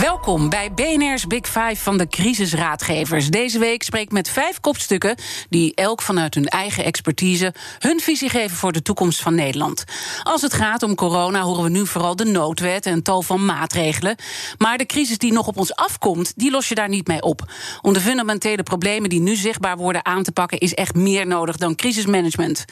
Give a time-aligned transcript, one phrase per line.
[0.00, 3.28] Welkom bij BNR's Big Five van de crisisraadgevers.
[3.28, 5.16] Deze week spreek ik met vijf kopstukken
[5.48, 9.84] die elk vanuit hun eigen expertise hun visie geven voor de toekomst van Nederland.
[10.22, 14.16] Als het gaat om corona horen we nu vooral de noodwet en tal van maatregelen.
[14.58, 17.52] Maar de crisis die nog op ons afkomt, die los je daar niet mee op.
[17.82, 21.56] Om de fundamentele problemen die nu zichtbaar worden aan te pakken, is echt meer nodig
[21.56, 22.64] dan crisismanagement.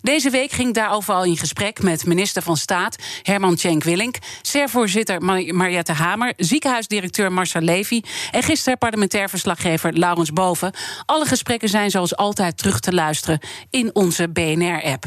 [0.00, 4.16] Deze week ging ik daarover al in gesprek met minister van Staat Herman Tjenk Willink,
[4.42, 5.22] SER-voorzitter
[5.54, 10.72] Mariette Hamer, ziekenhuis ziekenhuisdirecteur Marcel Levy en gisteren parlementair verslaggever Laurens Boven.
[11.04, 13.40] Alle gesprekken zijn zoals altijd terug te luisteren
[13.70, 15.04] in onze BNR-app.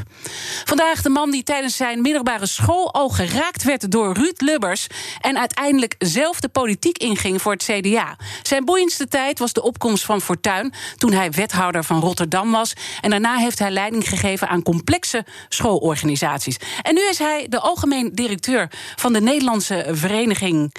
[0.66, 4.88] Vandaag de man die tijdens zijn middelbare school al geraakt werd door Ruud Lubbers
[5.22, 8.18] en uiteindelijk zelf de politiek inging voor het CDA.
[8.42, 12.74] Zijn boeiendste tijd was de opkomst van Fortuin toen hij wethouder van Rotterdam was.
[13.02, 16.58] En daarna heeft hij leiding gegeven aan complexe schoolorganisaties.
[16.82, 20.74] En nu is hij de algemeen directeur van de Nederlandse Vereniging.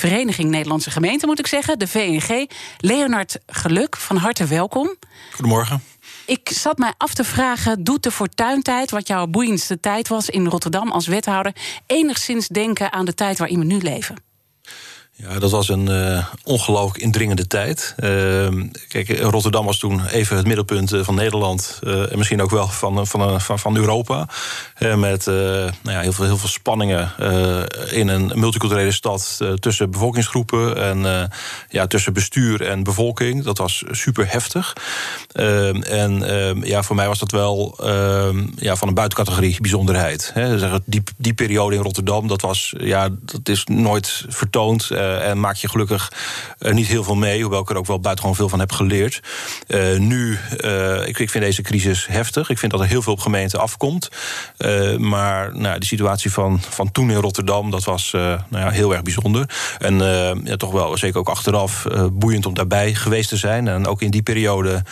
[0.00, 2.50] Vereniging Nederlandse Gemeenten, moet ik zeggen, de VNG.
[2.78, 4.96] Leonard Geluk, van harte welkom.
[5.32, 5.82] Goedemorgen.
[6.26, 10.46] Ik zat mij af te vragen: doet de fortuintijd, wat jouw boeiendste tijd was in
[10.46, 11.54] Rotterdam als wethouder,
[11.86, 14.29] enigszins denken aan de tijd waarin we nu leven?
[15.22, 17.94] Ja, dat was een uh, ongelooflijk indringende tijd.
[17.98, 18.48] Uh,
[18.88, 21.80] kijk, Rotterdam was toen even het middelpunt eh, van Nederland.
[21.82, 24.28] Uh, en misschien ook wel van, van, van, van Europa.
[24.96, 27.12] met nou ja, heel, veel, heel veel spanningen
[27.90, 31.30] in een multiculturele stad tussen bevolkingsgroepen en
[31.68, 33.44] ja, tussen bestuur en bevolking.
[33.44, 34.72] Dat was super heftig.
[35.32, 37.74] Ehm, en ehm, ja, voor mij was dat wel
[38.56, 40.30] ja, van een buitencategorie bijzonderheid.
[40.34, 40.78] Hè.
[40.84, 44.90] Die, die periode in Rotterdam, dat was ja, dat is nooit vertoond.
[45.10, 46.12] Eh, en maak je gelukkig
[46.58, 49.20] uh, niet heel veel mee, hoewel ik er ook wel buitengewoon veel van heb geleerd.
[49.68, 50.38] Uh, nu,
[51.06, 52.50] ik, ik, vind deze crisis heftig.
[52.50, 54.08] Ik vind dat er heel veel op gemeenten afkomt.
[54.98, 59.02] maar nou, de situatie van, van toen in Rotterdam, dat was nou ja, heel erg
[59.02, 59.50] bijzonder.
[59.78, 59.98] En
[60.44, 63.68] ja, toch wel, zeker ook achteraf, boeiend om daarbij geweest te zijn.
[63.68, 64.82] En ook in die periode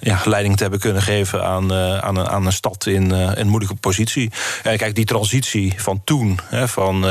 [0.00, 3.76] ja, leiding te hebben kunnen geven aan, aan, een, aan een stad in een moeilijke
[3.76, 4.30] positie.
[4.62, 7.04] En kijk, die transitie van toen, hè, van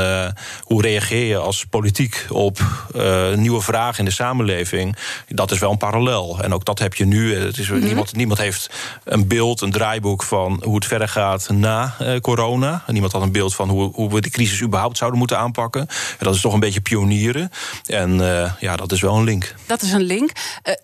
[0.62, 4.96] hoe reageer je als politiek op uh, nieuwe vragen in de samenleving.
[5.28, 6.38] Dat is wel een parallel.
[6.42, 7.36] En ook dat heb je nu.
[7.36, 7.84] Het is, mm -hmm.
[7.84, 8.70] niemand, niemand heeft
[9.04, 12.82] een beeld, een draaiboek van hoe het verder gaat na uh, corona.
[12.86, 15.80] Niemand had een beeld van hoe, hoe we de crisis überhaupt zouden moeten aanpakken.
[16.18, 17.50] En dat is toch een beetje pionieren.
[17.86, 19.54] En uh, ja, dat is wel een link.
[19.66, 20.30] Dat is een link.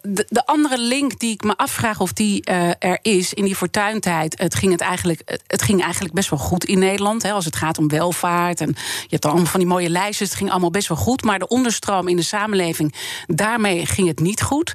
[0.03, 2.45] De, de, andere link die ik me afvraag of die
[2.79, 4.39] er is in die fortuintijd.
[4.39, 7.23] Het ging, het, eigenlijk, het ging eigenlijk best wel goed in Nederland.
[7.23, 8.61] Hè, als het gaat om welvaart.
[8.61, 10.29] En je hebt allemaal van die mooie lijstjes.
[10.29, 11.23] Het ging allemaal best wel goed.
[11.23, 12.95] Maar de onderstroom in de samenleving,
[13.27, 14.73] daarmee ging het niet goed.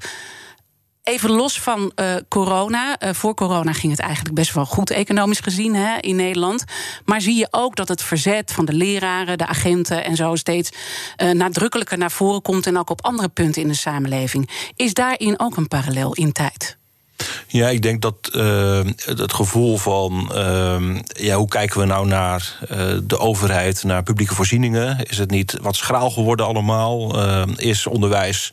[1.03, 3.01] Even los van uh, corona.
[3.01, 6.63] Uh, voor corona ging het eigenlijk best wel goed economisch gezien hè, in Nederland.
[7.05, 10.69] Maar zie je ook dat het verzet van de leraren, de agenten en zo steeds
[11.17, 12.67] uh, nadrukkelijker naar voren komt.
[12.67, 14.49] En ook op andere punten in de samenleving.
[14.75, 16.77] Is daarin ook een parallel in tijd?
[17.47, 22.57] Ja, ik denk dat uh, het gevoel van uh, ja, hoe kijken we nou naar
[22.71, 25.05] uh, de overheid, naar publieke voorzieningen?
[25.05, 26.93] Is het niet wat schraal geworden allemaal?
[27.57, 28.51] is onderwijs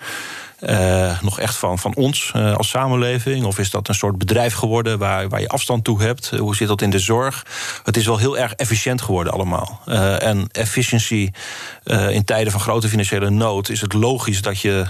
[0.69, 3.45] uh, nog echt van, van ons uh, als samenleving?
[3.45, 6.31] Of is dat een soort bedrijf geworden waar, waar je afstand toe hebt?
[6.31, 7.47] Hoe zit dat in de zorg?
[7.84, 9.81] Het is wel heel erg efficiënt geworden allemaal.
[9.87, 11.31] Uh, en efficiency
[12.09, 14.87] in tijden van grote financiële nood is het logisch dat je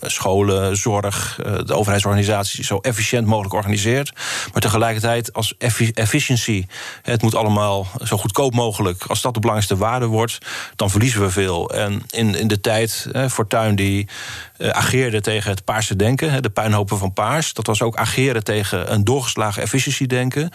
[0.00, 4.12] scholen, zorg, de overheidsorganisaties zo efficiënt mogelijk organiseert.
[4.52, 5.54] Maar tegelijkertijd als
[5.94, 6.66] efficiency,
[7.02, 9.04] het moet allemaal zo goedkoop mogelijk.
[9.06, 10.38] Als dat de belangrijkste waarde wordt,
[10.76, 11.70] dan verliezen we veel.
[11.70, 14.08] En in, in de tijd, Fortuin die
[14.58, 17.52] ageerde tegen het paarse denken, de puinhopen van paars.
[17.52, 20.50] Dat was ook ageren tegen een doorgeslagen efficiëntiedenken.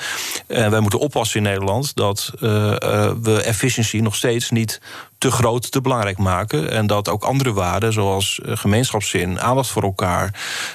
[0.47, 2.39] En wij moeten oppassen in Nederland dat uh,
[3.21, 4.81] we efficiëntie nog steeds niet
[5.23, 6.71] te groot, te belangrijk maken.
[6.71, 10.33] En dat ook andere waarden, zoals gemeenschapszin, aandacht voor elkaar,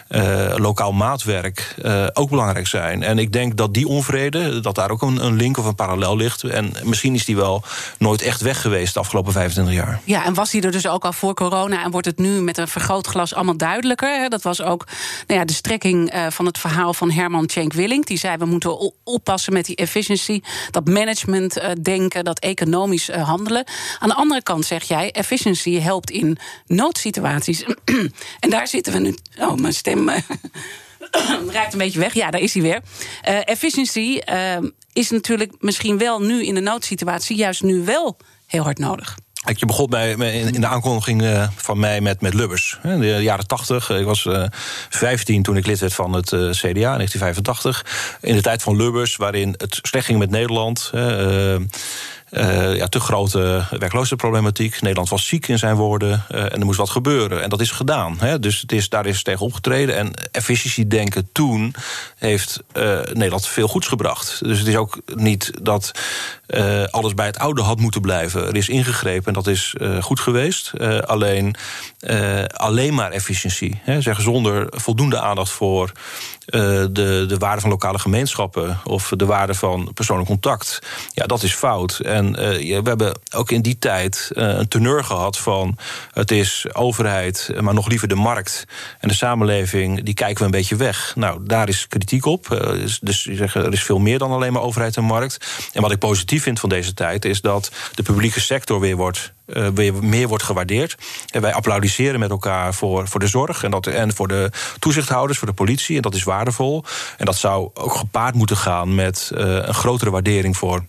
[0.09, 3.03] uh, lokaal maatwerk, uh, ook belangrijk zijn.
[3.03, 6.17] En ik denk dat die onvrede, dat daar ook een, een, link of een parallel
[6.17, 6.43] ligt.
[6.43, 7.63] En misschien is die wel
[7.99, 10.01] nooit echt weg geweest de afgelopen 25 jaar.
[10.05, 12.59] Ja, en was die er dus ook al voor corona en wordt het nu met
[12.59, 14.31] een vergrootglas allemaal duidelijker?
[14.31, 14.87] Dat was ook
[15.27, 18.07] nou ja, de strekking van het verhaal van Herman Tjenk Willink.
[18.07, 20.41] Die zei: we moeten oppassen met die efficiency,
[20.71, 23.65] dat management denken, dat economisch handelen.
[23.99, 27.65] Aan de andere andere kant zeg jij, efficiency helpt in noodsituaties.
[28.41, 29.15] en daar zitten we nu.
[29.39, 30.09] Oh, mijn stem.
[30.09, 32.15] het ruikt een beetje weg.
[32.15, 32.81] Ja, daar is hij weer.
[33.29, 34.57] Uh, efficiency uh,
[34.93, 37.37] is natuurlijk misschien wel nu in de noodsituatie...
[37.37, 39.17] juist nu wel heel hard nodig.
[39.55, 40.11] Je begon bij,
[40.53, 42.79] in de aankondiging eh, van mij met, met Lubbers.
[42.83, 43.91] In de jaren 80.
[43.91, 44.29] Ik was
[44.89, 48.19] 15 toen ik lid werd van het CDA in 1985.
[48.21, 50.91] In de tijd van Lubbers, waarin het slecht ging met Nederland.
[52.31, 54.81] Ja, te grote werkloosheidsproblematiek.
[54.81, 57.43] Nederland was ziek in zijn woorden uh, en er moest wat gebeuren.
[57.43, 58.17] En dat is gedaan.
[58.19, 58.39] Hè.
[58.39, 59.97] Dus het is, daar is tegen opgetreden.
[59.97, 61.75] En efficiëntiedenken toen
[62.17, 64.45] heeft uh, Nederland veel goeds gebracht.
[64.45, 65.91] Dus het is ook niet dat
[66.91, 68.47] alles bij het oude had moeten blijven.
[68.47, 70.73] Er is ingegrepen en dat is goed geweest.
[71.07, 71.55] alleen,
[72.47, 73.81] alleen maar efficiëntie.
[73.83, 74.01] Hè.
[74.01, 75.93] Zeggen zonder voldoende aandacht voor
[76.45, 80.79] de, de waarde van lokale gemeenschappen of de waarde van persoonlijk contact.
[81.13, 82.01] Ja, dat is fout.
[82.19, 85.77] En uh, we hebben ook in die tijd uh, een teneur gehad van
[86.13, 88.65] het is overheid, maar nog liever de markt
[88.99, 91.13] en de samenleving, die kijken we een beetje weg.
[91.17, 92.47] Nou, daar is kritiek op.
[93.01, 95.67] Dus, er is veel meer dan alleen maar overheid en markt.
[95.73, 99.33] En wat ik positief vind van deze tijd is dat de publieke sector weer wordt
[99.75, 100.97] weer meer wordt gewaardeerd.
[101.31, 105.39] En wij applaudisseren met elkaar voor, voor de zorg en, dat, en voor de toezichthouders,
[105.39, 105.97] voor de politie.
[105.97, 106.85] En dat is waardevol.
[107.17, 110.83] En dat zou ook gepaard moeten gaan met een grotere waardering voor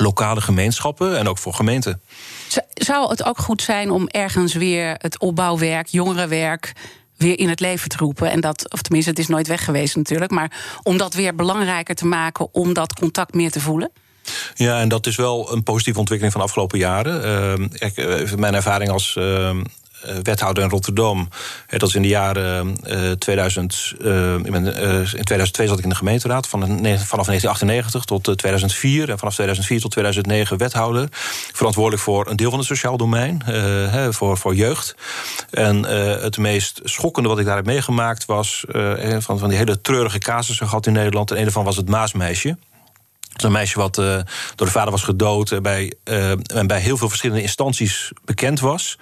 [0.00, 2.00] lokale gemeenschappen en ook voor gemeenten.
[2.74, 6.72] Zou het ook goed zijn om ergens weer het opbouwwerk, jongerenwerk
[7.16, 8.30] weer in het leven te roepen.
[8.30, 10.30] En dat, of tenminste, het is nooit weg geweest natuurlijk.
[10.30, 13.90] Maar om dat weer belangrijker te maken, om dat contact meer te voelen?
[14.54, 17.68] Ja, en dat is wel een positieve ontwikkeling van de afgelopen jaren.
[17.96, 19.56] Uh, mijn ervaring als uh, eh,
[20.22, 21.28] wethouder in Rotterdam.
[21.66, 22.76] Dat is in de jaren
[23.18, 23.94] 2000.
[24.00, 26.46] Eh, eh, in 2002 zat ik in de gemeenteraad.
[26.46, 29.10] Van, vanaf 1998 tot 2004.
[29.10, 31.08] En vanaf 2004 tot 2009 wethouder.
[31.52, 33.42] Verantwoordelijk voor een deel van het sociaal domein.
[34.10, 34.94] voor, voor jeugd.
[35.50, 35.82] En
[36.22, 38.64] het meest schokkende wat ik daar heb meegemaakt was.
[39.18, 41.30] van, van die hele treurige casussen gehad in Nederland.
[41.30, 42.56] En een daarvan was het Maasmeisje
[43.36, 44.04] een meisje wat uh,
[44.54, 48.60] door de vader was gedood en bij, uh, en bij heel veel verschillende instanties bekend
[48.60, 48.98] was.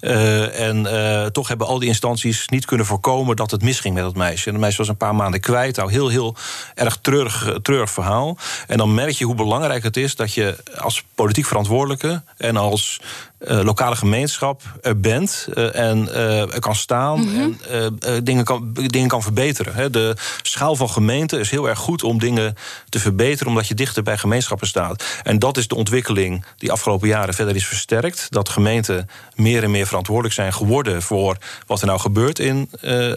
[0.00, 4.16] Uh, en toch hebben al die instanties niet kunnen voorkomen dat het misging met dat
[4.16, 4.46] meisje.
[4.46, 5.76] En dat meisje was een paar maanden kwijt.
[5.76, 6.36] Nou, heel, heel
[6.74, 8.38] erg treurig, treurig verhaal.
[8.66, 13.00] En dan merk je hoe belangrijk het is dat je als politiek verantwoordelijke en als
[13.44, 16.14] lokale gemeenschap er bent uh, en
[16.52, 17.58] er kan staan mm -hmm.
[17.68, 19.74] en dingen, kan, dingen kan verbeteren.
[19.74, 19.90] Hè.
[19.90, 22.56] De schaal van gemeenten is heel erg goed om dingen
[22.88, 25.04] te verbeteren, omdat je dichter bij gemeenschappen staat.
[25.22, 28.26] En dat is de ontwikkeling die afgelopen jaren verder is versterkt.
[28.30, 31.36] Dat gemeenten meer en meer verantwoordelijk zijn geworden voor
[31.66, 32.70] wat er nou gebeurt in,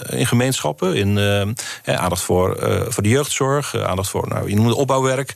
[0.09, 0.95] in gemeenschappen.
[0.95, 1.19] In
[1.85, 2.57] aandacht voor,
[2.87, 5.33] voor de jeugdzorg, aandacht voor, nou, je noemt het opbouwwerk.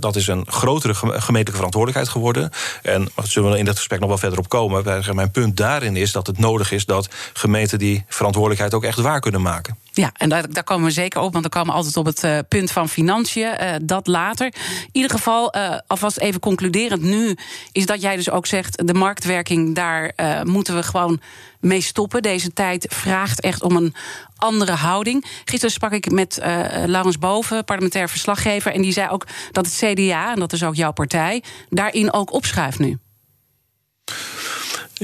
[0.00, 2.50] dat is een grotere gemeentelijke verantwoordelijkheid geworden.
[2.82, 5.04] En dat zullen we in dit gesprek nog wel verder op komen.
[5.14, 9.20] Mijn punt daarin is dat het nodig is dat gemeenten die verantwoordelijkheid ook echt waar
[9.20, 9.76] kunnen maken.
[9.94, 12.38] Ja, en daar, daar komen we zeker op, want we komen altijd op het uh,
[12.48, 13.54] punt van financiën.
[13.60, 14.46] Uh, dat later.
[14.46, 17.36] In ieder geval, uh, alvast even concluderend nu,
[17.72, 21.20] is dat jij dus ook zegt: de marktwerking, daar moeten we gewoon
[21.60, 22.22] mee stoppen.
[22.22, 23.94] Deze tijd vraagt echt om een
[24.36, 25.24] andere houding.
[25.44, 26.38] Gisteren sprak ik met
[26.86, 30.74] Laurens Boven, parlementair verslaggever, en die zei ook dat het CDA, en dat is ook
[30.74, 32.98] jouw partij, daarin ook opschuift nu.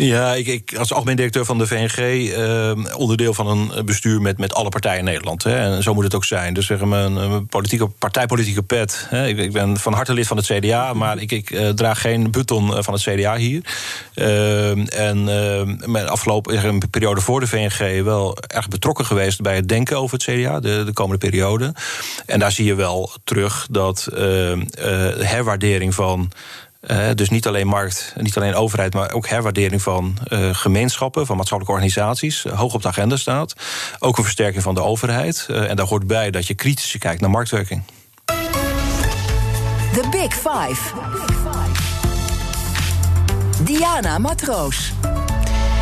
[0.01, 4.39] Ja, ik, ik, als algemeen directeur van de VNG, uh, onderdeel van een bestuur met,
[4.39, 5.43] met alle partijen in Nederland.
[5.43, 6.55] Hè, en zo moet het ook zijn.
[6.55, 9.07] Dus zeg maar, een, politieke, partijpolitieke pet.
[9.09, 9.27] Hè.
[9.27, 12.31] Ik, ik, ben van harte lid van het CDA, maar ik, ik uh, draag geen
[12.31, 13.63] button eh, van het CDA hier.
[14.15, 19.69] Uh, en uh, mijn afgelopen periode voor de VNG wel erg betrokken geweest bij het
[19.69, 21.75] denken over het CDA, de, de komende periode.
[22.27, 24.65] En daar zie je wel terug dat ehm,
[25.19, 26.31] herwaardering van.
[26.81, 31.37] Uh, dus niet alleen markt, niet alleen overheid, maar ook herwaardering van uh, gemeenschappen, van
[31.37, 33.55] maatschappelijke organisaties, uh, hoog op de agenda staat.
[33.99, 35.47] Ook een versterking van de overheid.
[35.49, 37.83] en daar hoort bij dat je kritisch kijkt naar marktwerking.
[39.93, 40.95] The Big Five.
[43.65, 44.93] Diana Matroos.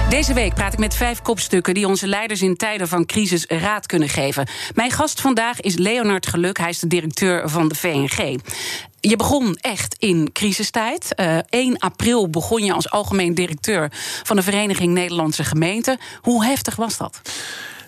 [0.08, 3.86] Deze week praat ik met vijf kopstukken die onze leiders in tijden van crisis raad
[3.86, 4.48] kunnen geven.
[4.74, 6.58] Mijn gast vandaag is Leonard Geluk.
[6.58, 8.38] Hij is de directeur van de VNG.
[9.00, 11.12] Je begon echt in crisistijd.
[11.16, 13.88] Uh, 1 april begon je als algemeen directeur
[14.22, 15.98] van de Vereniging Nederlandse Gemeenten.
[16.20, 17.20] Hoe heftig was dat?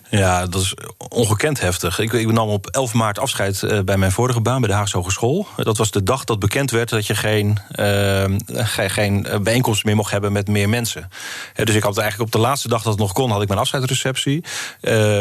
[0.09, 0.73] Ja, dat is
[1.09, 1.99] ongekend heftig.
[1.99, 4.97] Ik, ik nam op 11 maart afscheid uh, bij mijn vorige baan bij de Haagse
[4.97, 5.47] Hogeschool.
[5.55, 8.23] Dat was de dag dat bekend werd dat je geen, uh,
[8.87, 11.09] geen bijeenkomst meer mocht hebben met meer mensen.
[11.55, 13.59] dus ik had eigenlijk op de laatste dag dat het nog kon, had ik mijn
[13.59, 14.43] afscheidsreceptie.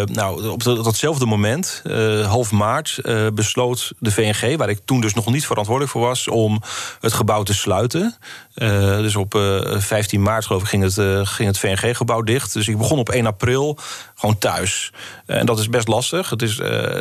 [0.04, 1.82] Nou, op datzelfde moment,
[2.26, 3.00] half maart,
[3.34, 6.62] besloot de VNG, waar ik toen dus nog niet verantwoordelijk voor was, om
[7.00, 8.16] het gebouw te sluiten.
[8.58, 9.32] Dus op
[9.78, 12.52] 15 maart, geloof ik, ging het, ging het VNG-gebouw dicht.
[12.52, 13.78] Dus ik begon op 1 april
[14.14, 14.92] gewoon thuis.
[15.26, 16.30] en dat is best lastig.
[16.30, 16.56] Het is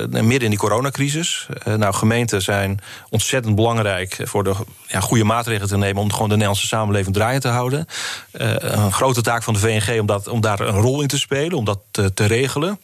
[0.10, 1.48] midden in die coronacrisis.
[1.64, 4.54] nou, gemeenten zijn ontzettend belangrijk voor de
[4.88, 7.86] ja, goede maatregelen te nemen om gewoon de Nederlandse samenleving draaiend te houden.
[8.32, 11.58] een grote taak van de VNG om, dat, om daar een rol in te spelen,
[11.58, 12.80] om dat te regelen.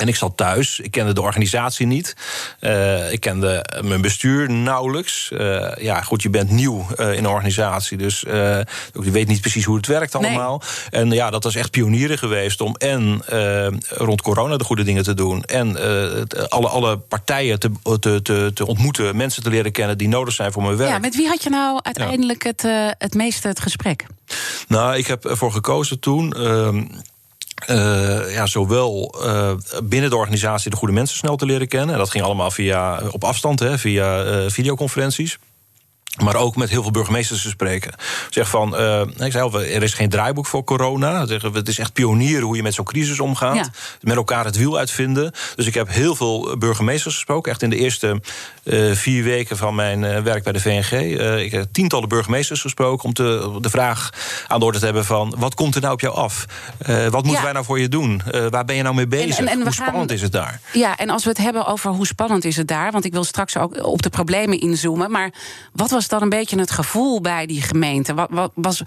[0.00, 2.16] En ik zat thuis, ik kende de organisatie niet.
[2.60, 5.30] Uh, ik kende mijn bestuur nauwelijks.
[5.32, 9.64] Uh, ja, goed, je bent nieuw uh, in een organisatie, dus je weet niet precies
[9.64, 10.62] hoe het werkt allemaal.
[10.90, 11.02] Nee.
[11.02, 13.22] En ja, dat was echt pionieren geweest om en
[13.88, 15.44] rond corona de goede dingen te doen...
[15.44, 15.76] en
[16.48, 19.98] alle, alle partijen te, te, te, te, ontmoeten, mensen te leren kennen...
[19.98, 20.90] die nodig zijn voor mijn werk.
[20.90, 22.50] Ja, met wie had je nou uiteindelijk ja.
[22.50, 24.06] het, het meeste het gesprek?
[24.68, 26.34] Nou, ik heb ervoor gekozen toen...
[27.68, 29.52] Uh, ja, zowel uh,
[29.84, 31.92] binnen de organisatie de goede mensen snel te leren kennen.
[31.92, 35.38] En dat ging allemaal via, op afstand, hè, via uh, videoconferenties.
[36.20, 37.92] Maar ook met heel veel burgemeesters te spreken.
[38.30, 41.26] Zeg van, uh, ik zei al, er is geen draaiboek voor corona.
[41.26, 43.54] Het is echt pionieren hoe je met zo'n crisis omgaat.
[43.56, 43.66] Ja.
[44.00, 45.32] Met elkaar het wiel uitvinden.
[45.54, 47.52] Dus ik heb heel veel burgemeesters gesproken.
[47.52, 48.20] Echt in de eerste
[48.64, 50.92] uh, vier weken van mijn uh, werk bij de VNG.
[51.44, 54.10] ik heb tientallen burgemeesters gesproken om te, de vraag
[54.48, 55.34] aan de orde te hebben van...
[55.38, 56.44] wat komt er nou op jou af?
[56.86, 57.42] wat moeten ja.
[57.42, 58.22] wij nou voor je doen?
[58.50, 59.38] waar ben je nou mee bezig?
[59.38, 60.60] En, en, en hoe spannend gaan, is het daar?
[60.72, 62.92] Ja, en als we het hebben over hoe spannend is het daar...
[62.92, 65.10] want ik wil straks ook op de problemen inzoomen...
[65.10, 65.32] maar
[65.72, 68.14] wat was dan een beetje het gevoel bij die gemeente?
[68.14, 68.82] Wat, wat was,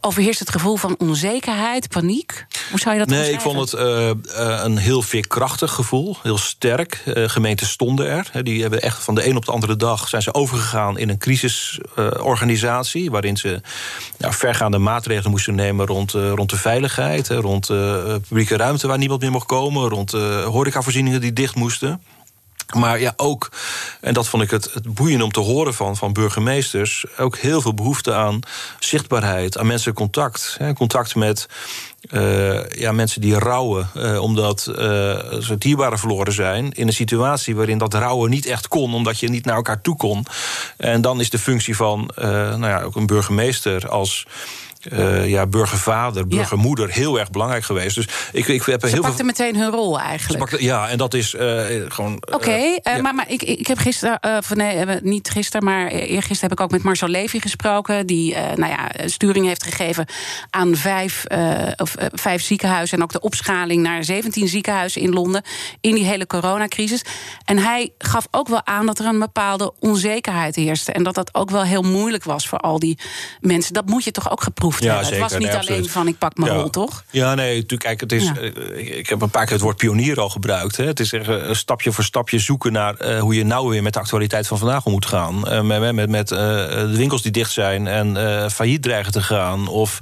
[0.00, 2.46] overheerst het gevoel van onzekerheid, paniek?
[2.70, 4.10] Hoe zou je dat Nee, ik vond het uh,
[4.62, 7.02] een heel veerkrachtig gevoel, heel sterk.
[7.04, 8.30] Uh, gemeenten stonden er.
[8.42, 11.18] Die hebben echt van de een op de andere dag zijn ze overgegaan in een
[11.18, 13.60] crisisorganisatie, uh, waarin ze
[14.18, 17.66] nou, vergaande maatregelen moesten nemen rond, rond de veiligheid, rond
[18.28, 20.12] publieke ruimte waar niemand meer mocht komen, rond
[20.44, 22.00] horecavoorzieningen die dicht moesten.
[22.76, 23.50] Maar ja, ook,
[24.00, 27.60] en dat vond ik het, het boeiend om te horen van, van burgemeesters, ook heel
[27.60, 28.40] veel behoefte aan
[28.78, 30.56] zichtbaarheid, aan mensen contact.
[30.58, 31.48] Hè, contact met
[32.10, 34.76] uh, ja, mensen die rouwen uh, omdat uh,
[35.40, 36.72] ze dierbaren verloren zijn.
[36.72, 39.96] In een situatie waarin dat rouwen niet echt kon, omdat je niet naar elkaar toe
[39.96, 40.24] kon.
[40.76, 44.26] En dan is de functie van nou ja, ook een burgemeester als
[44.92, 47.94] uh, ja, burgervader, burgermoeder heel erg belangrijk geweest.
[47.94, 49.24] Dus ik, ik heb Ze heel pakte veel...
[49.24, 50.60] meteen hun rol eigenlijk.
[50.60, 51.40] Ja, en dat is uh,
[51.88, 52.14] gewoon.
[52.14, 53.00] Oké, okay, uh, ja.
[53.00, 56.70] maar, maar ik, ik heb gisteren, van nee, niet gisteren, maar eergisteren heb ik ook
[56.70, 60.06] met Marcel Levy gesproken, die nou ja, sturing heeft gegeven
[60.50, 61.24] aan vijf,
[61.76, 65.42] of, vijf ziekenhuizen en ook de opschaling naar 17 ziekenhuizen in Londen
[65.80, 67.02] in die hele coronacrisis.
[67.44, 71.34] En hij gaf ook wel aan dat er een bepaalde onzekerheid heerste en dat dat
[71.34, 72.98] ook wel heel moeilijk was voor al die
[73.40, 73.72] mensen.
[73.72, 75.06] Dat moet je toch ook geproefd ja, hebben.
[75.06, 76.58] Zeker, het was niet nee, alleen van ik pak mijn ja.
[76.58, 77.04] rol, toch?
[77.10, 77.82] Ja, nee, natuurlijk.
[77.82, 78.34] Kijk, het is, ja.
[78.76, 80.76] ik heb een paar keer het woord pionier al gebruikt.
[80.76, 80.84] Hè.
[80.84, 83.98] Het is een stapje voor stapje zoeken naar uh, hoe je nou weer met de
[83.98, 85.52] actualiteit van vandaag om moet gaan.
[85.52, 89.68] Uh, met met, met uh, de winkels die dicht zijn en failliet dreigen te gaan.
[89.68, 89.98] Of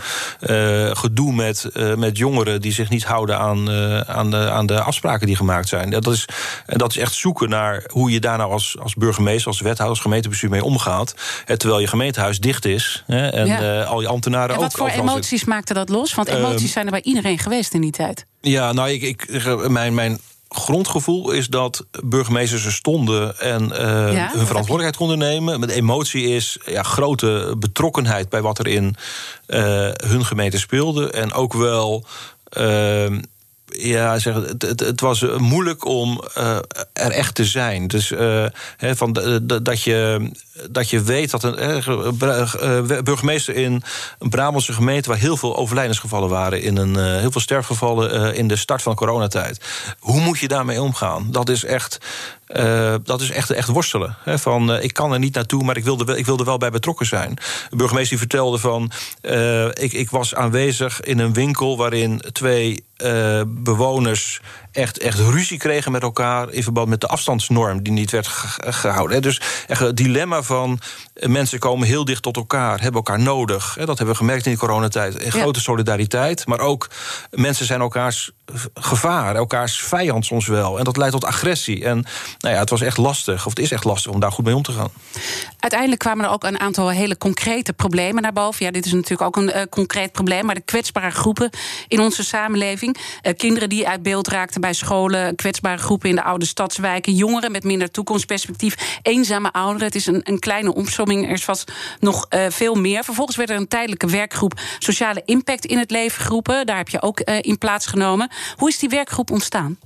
[0.92, 3.70] gedoe met, met jongeren die zich niet houden aan,
[4.06, 5.90] aan, de, aan de afspraken die gemaakt zijn.
[5.90, 6.28] Dat is,
[6.66, 10.00] dat is echt zoeken naar hoe je daar nou als, als burgemeester, als wethouder, als
[10.00, 11.14] gemeentebestuur mee omgaat.
[11.56, 15.74] terwijl je gemeentehuis dicht is hè, en al je ambtenaren en wat voor emoties maakte
[15.74, 16.14] dat los?
[16.14, 18.26] Want emoties um, zijn er bij iedereen geweest in die tijd.
[18.40, 23.78] Ja, nou, ik, ik, mijn, mijn grondgevoel is dat burgemeesters er stonden en uh,
[24.12, 25.60] ja, hun verantwoordelijkheid konden nemen.
[25.60, 28.96] Met emotie is ja, grote betrokkenheid bij wat er in
[29.46, 29.58] uh,
[29.92, 31.10] hun gemeente speelde.
[31.10, 32.04] En ook wel.
[32.58, 33.06] Uh,
[33.66, 36.56] ja, zeg, het, het, was moeilijk om uh,
[36.92, 37.86] er echt te zijn.
[37.86, 38.08] Dus
[38.76, 39.12] he, van
[39.62, 40.30] dat, je,
[40.70, 43.82] dat je weet dat een burgemeester in
[44.18, 45.08] een Brabantse gemeente...
[45.08, 46.62] waar heel veel overlijdensgevallen waren...
[46.62, 49.60] in een, heel veel sterfgevallen in de start van de coronatijd.
[49.98, 51.28] Hoe moet je daarmee omgaan?
[51.30, 51.98] Dat is echt...
[52.48, 54.16] Uh, dat is echt, echt worstelen.
[54.22, 56.58] Hè, van, uh, ik kan er niet naartoe, maar ik wilde, wel, ik wilde wel
[56.58, 57.36] bij betrokken zijn.
[57.70, 58.90] De burgemeester vertelde van...
[59.22, 62.84] Uh, ik, ik was aanwezig in een winkel waarin twee
[63.46, 64.40] bewoners
[64.76, 68.26] echt, echt ruzie kregen met elkaar in verband met de afstandsnorm die niet werd
[68.58, 69.22] gehouden.
[69.22, 70.80] Dus echt het dilemma van
[71.14, 73.76] mensen komen heel dicht tot elkaar, hebben elkaar nodig.
[73.78, 75.24] Dat hebben we gemerkt in de coronatijd.
[75.24, 76.90] Een grote solidariteit, maar ook
[77.30, 78.30] mensen zijn elkaars
[78.74, 80.78] gevaar, elkaars vijand soms wel.
[80.78, 81.84] En dat leidt tot agressie.
[81.84, 82.04] En
[82.38, 84.56] nou ja, het was echt lastig, of het is echt lastig om daar goed mee
[84.56, 84.90] om te gaan.
[85.58, 88.64] Uiteindelijk kwamen er ook een aantal hele concrete problemen naar boven.
[88.64, 91.50] Ja, dit is natuurlijk ook een uh, concreet probleem, maar de kwetsbare groepen
[91.88, 96.22] in onze samenleving, uh, kinderen die uit beeld raakten bij scholen, kwetsbare groepen in de
[96.22, 99.86] oude stadswijken, jongeren met minder toekomstperspectief, eenzame ouderen.
[99.86, 103.04] Het is een, een kleine omsomming, er is vast nog uh, veel meer.
[103.04, 106.66] Vervolgens werd er een tijdelijke werkgroep sociale impact in het leven geroepen.
[106.66, 108.30] Daar heb je ook in plaats genomen.
[108.56, 109.78] Hoe is die werkgroep ontstaan?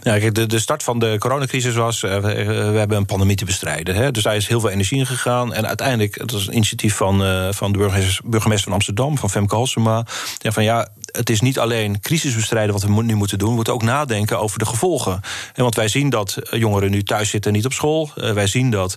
[0.00, 2.02] Ja, kijk, de, de start van de coronacrisis was...
[2.02, 3.94] Uh, we, hebben een pandemie te bestrijden.
[3.94, 4.10] Hè?
[4.10, 5.54] Dus daar is heel veel energie in gegaan.
[5.54, 9.18] En uiteindelijk, het was een initiatief van, uh, van de burgemeester, burgemeester van Amsterdam...
[9.18, 10.06] van Femke Halsema.
[10.38, 13.48] Ja, van ja, het is niet alleen crisis bestrijden wat we nu moeten doen...
[13.48, 15.20] we moeten ook nadenken over de gevolgen.
[15.54, 18.10] En want wij zien dat jongeren nu thuis zitten en niet op school.
[18.14, 18.96] wij zien dat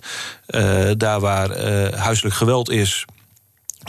[0.97, 1.59] daar waar
[1.95, 3.05] huiselijk geweld is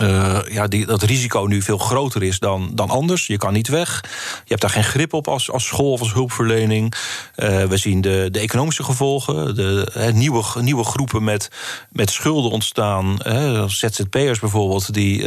[0.01, 3.27] uh, ja, die, dat risico nu veel groter is dan, dan anders.
[3.27, 4.01] Je kan niet weg.
[4.45, 6.95] Je hebt daar geen grip op als, als school of als hulpverlening.
[7.37, 9.55] Uh, we zien de, de economische gevolgen.
[9.55, 11.51] De nieuwe, nieuwe groepen met,
[11.91, 13.17] met schulden ontstaan.
[13.67, 15.23] ZZP'ers bijvoorbeeld, die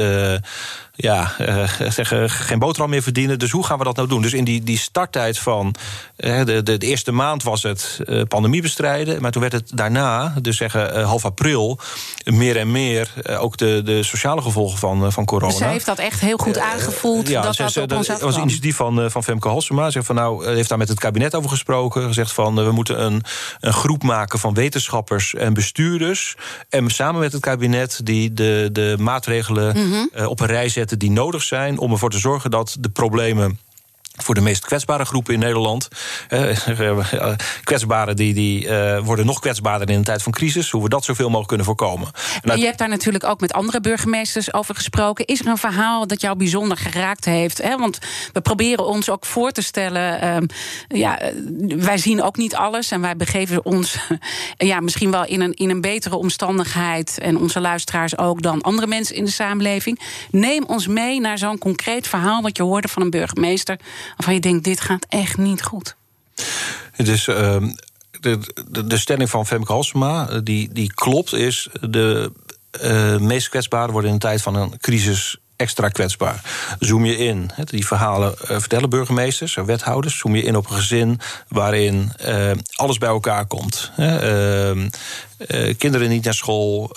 [1.01, 3.39] ja, uh, zeggen, geen boterham meer verdienen.
[3.39, 4.21] Dus hoe gaan we dat nou doen?
[4.21, 5.75] Dus in die, die starttijd van
[6.17, 9.21] uh, de, de, de, eerste maand was het uh, pandemie bestrijden.
[9.21, 11.79] Maar toen werd het daarna, dus zeggen half april,
[12.23, 15.51] meer en meer ook de, de sociale gevolgen van, van corona.
[15.51, 17.27] Dus zij heeft dat echt heel goed aangevoeld.
[17.27, 19.89] ja, dat, ze, dat, dat was een initiatief van, van Femke Halsema.
[19.89, 22.03] Zegt van nou, heeft daar met het kabinet over gesproken.
[22.07, 23.23] Gezegd van we moeten een,
[23.59, 26.35] een groep maken van wetenschappers en bestuurders.
[26.69, 30.25] En samen met het kabinet die de, de maatregelen mm -hmm.
[30.25, 33.59] op een rij zetten die nodig zijn om ervoor te zorgen dat de problemen
[34.11, 35.87] voor de meest kwetsbare groepen in Nederland.
[36.29, 40.69] Uh, kwetsbaren die, die uh, worden nog kwetsbaarder in een tijd van crisis.
[40.69, 42.11] Hoe we dat zoveel mogelijk kunnen voorkomen.
[42.41, 45.25] En, je hebt daar natuurlijk ook met andere burgemeesters over gesproken.
[45.25, 47.61] Is er een verhaal dat jou bijzonder geraakt heeft?
[47.61, 47.77] Hè?
[47.77, 47.99] Want
[48.33, 50.23] we proberen ons ook voor te stellen.
[50.23, 51.19] Uh, ja,
[51.77, 52.91] wij zien ook niet alles.
[52.91, 53.97] En wij begeven ons
[54.57, 57.19] ja, misschien wel in een, in een betere omstandigheid.
[57.19, 59.99] En onze luisteraars ook dan andere mensen in de samenleving.
[60.31, 63.79] Neem ons mee naar zo'n concreet verhaal wat je hoorde van een burgemeester
[64.17, 65.95] waarvan je denkt, dit gaat echt niet goed?
[66.97, 67.57] Uh,
[68.21, 68.39] de,
[68.69, 72.31] de, de, stelling van Femke Halsema, eh, die, die klopt, is de
[72.83, 76.41] uh, meest kwetsbaren worden in een tijd van een crisis extra kwetsbaar.
[76.79, 80.17] Zoom je in, die verhalen uh, vertellen burgemeesters en wethouders.
[80.17, 82.11] Zoom je in op een gezin waarin
[82.75, 83.91] alles bij elkaar komt.
[83.97, 84.71] Uh,
[85.77, 86.95] kinderen niet naar school,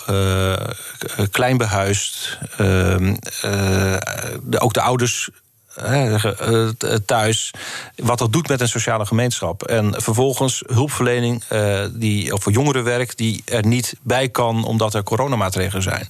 [1.31, 2.37] klein behuisd.
[2.57, 3.15] Ehm,
[4.59, 5.29] ook de ouders
[7.05, 7.51] thuis.
[7.95, 9.63] Wat dat doet met een sociale gemeenschap.
[9.63, 15.83] En vervolgens hulpverlening uh, die, of jongerenwerk die er niet bij kan omdat er coronamaatregelen
[15.83, 16.07] zijn.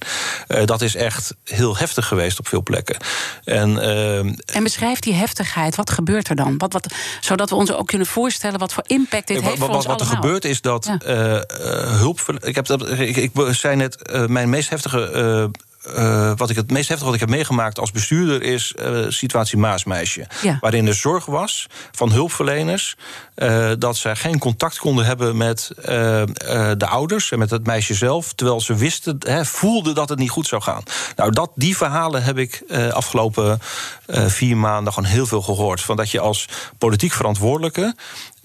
[0.48, 2.96] Uh, dat is echt heel heftig geweest op veel plekken.
[3.44, 3.80] En,
[4.46, 5.76] en beschrijf die heftigheid.
[5.76, 6.58] Wat gebeurt er dan?
[6.58, 6.86] Wat, wat,
[7.20, 10.00] zodat we ons ook kunnen voorstellen wat voor impact dit heeft voor wat, ons Wat
[10.00, 11.44] er gebeurt is dat ja.
[11.98, 12.20] hulp.
[12.42, 15.50] Ik, heb dat, ik, ik zei net, mijn meest heftige
[15.88, 19.58] uh, wat ik het meest heftig wat ik heb meegemaakt als bestuurder is uh, situatie
[19.58, 20.26] Maasmeisje.
[20.42, 20.58] Ja.
[20.60, 22.96] Waarin er zorg was van hulpverleners
[23.36, 25.70] uh, dat zij geen contact konden hebben met
[26.78, 28.32] de ouders en met het meisje zelf.
[28.32, 30.82] Terwijl ze wisten, he, voelden dat het niet goed zou gaan.
[31.16, 33.60] Nou, dat, die verhalen heb ik afgelopen
[34.26, 35.80] vier maanden gewoon heel veel gehoord.
[35.80, 37.94] Van dat je als politiek verantwoordelijke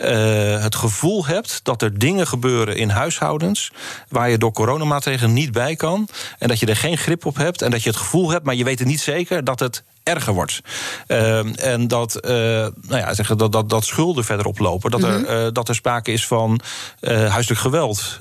[0.01, 3.71] uh, het gevoel hebt dat er dingen gebeuren in huishoudens
[4.09, 6.07] waar je door coronamaatregelen niet bij kan
[6.39, 8.55] en dat je er geen grip op hebt en dat je het gevoel hebt, maar
[8.55, 10.61] je weet het niet zeker dat het erger wordt.
[11.07, 14.91] Uh, en dat, uh, nou ja, zeggen, dat, dat, dat schulden verder oplopen.
[14.91, 16.61] Dat, er, uh, dat er sprake is van
[17.01, 18.17] huiselijk geweld.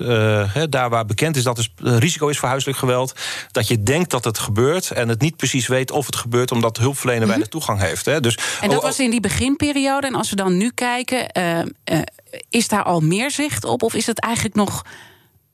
[0.53, 3.13] He, daar waar bekend is dat er risico is voor huiselijk geweld.
[3.51, 6.51] Dat je denkt dat het gebeurt en het niet precies weet of het gebeurt...
[6.51, 7.39] omdat de hulpverlener mm -hmm.
[7.39, 8.05] weinig toegang heeft.
[8.05, 8.19] He.
[8.19, 10.07] Dus, en dat was in die beginperiode.
[10.07, 11.27] En als we dan nu kijken,
[12.49, 13.83] is daar al meer zicht op?
[13.83, 14.83] Of is het eigenlijk nog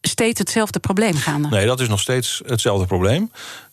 [0.02, 1.48] steeds hetzelfde probleem gaande?
[1.50, 3.32] Nee, dat is nog steeds hetzelfde probleem.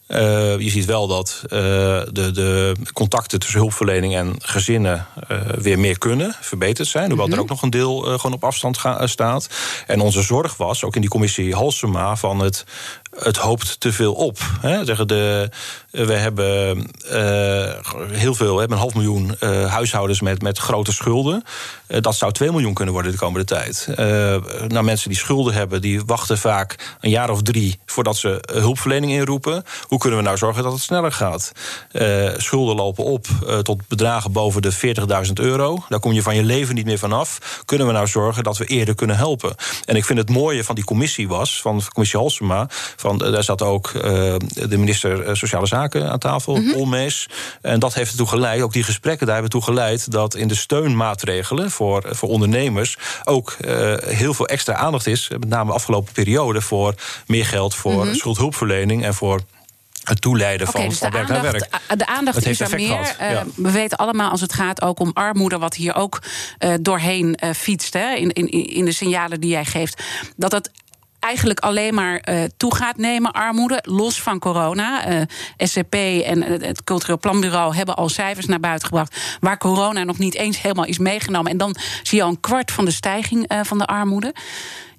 [0.09, 5.79] Uh, je ziet wel dat uh, de, de, contacten tussen hulpverlening en gezinnen uh, weer
[5.79, 7.07] meer kunnen, verbeterd zijn.
[7.07, 7.41] Hoewel mm -hmm.
[7.41, 9.49] er ook nog een deel gewoon op afstand staat.
[9.87, 12.65] En onze zorg was, ook in die commissie Halsema, van het
[13.19, 14.39] het hoopt te veel op.
[14.61, 14.85] Hè.
[14.85, 15.51] Zeggen de,
[15.95, 16.79] we hebben
[17.13, 21.45] uh, heel veel, hebben een half miljoen uh, huishoudens met, met grote schulden.
[21.87, 23.89] Dat zou 2 miljoen kunnen worden de komende tijd.
[24.69, 29.13] nou, mensen die schulden hebben, die wachten vaak een jaar of drie voordat ze hulpverlening
[29.13, 29.65] inroepen.
[29.83, 31.53] Hoe kunnen we nou zorgen dat het sneller gaat?
[32.37, 33.27] schulden lopen op
[33.63, 34.73] tot bedragen boven de
[35.27, 35.85] 40.000 euro.
[35.89, 37.63] Daar kom je van je leven niet meer vanaf.
[37.65, 39.55] Kunnen we nou zorgen dat we eerder kunnen helpen?
[39.85, 43.63] En ik vind het mooie van die commissie was, van commissie Halsema van, daar zat
[43.63, 43.93] ook
[44.69, 47.09] de minister eh, Sociale Zaken aan tafel, mm -hmm.
[47.61, 50.11] En dat heeft ertoe geleid, ook die gesprekken daar hebben toe geleid...
[50.11, 52.97] dat in de steunmaatregelen voor, voor ondernemers...
[53.25, 56.61] ook uh, heel veel extra aandacht is, met name de afgelopen periode...
[56.61, 56.95] voor
[57.27, 58.15] meer geld voor mm -hmm.
[58.15, 59.41] schuldhulpverlening en voor
[60.05, 61.69] het toeleiden okay, van, dus van werk naar werk.
[61.97, 63.17] De aandacht is er meer.
[63.21, 63.45] Uh, ja.
[63.57, 66.23] We weten allemaal als het gaat ook om armoede, wat hier ook
[66.59, 70.03] uh, doorheen uh, fietst, hè, in, in, in de signalen die jij geeft,
[70.37, 70.71] dat het
[71.25, 75.09] eigenlijk alleen maar uh, toe gaat nemen, armoede, los van corona.
[75.09, 75.23] Uh,
[75.57, 80.35] SCP en het Cultureel Planbureau hebben al cijfers naar buiten gebracht waar corona nog niet
[80.35, 81.51] eens helemaal is meegenomen.
[81.51, 84.35] En dan zie je al een kwart van de stijging uh, van de armoede.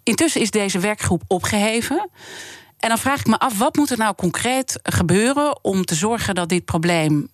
[0.04, 2.10] Intussen is deze werkgroep opgeheven.
[2.80, 6.36] En dan vraag ik me af, wat moet er nou concreet gebeuren om te zorgen
[6.36, 7.30] dat dit probleem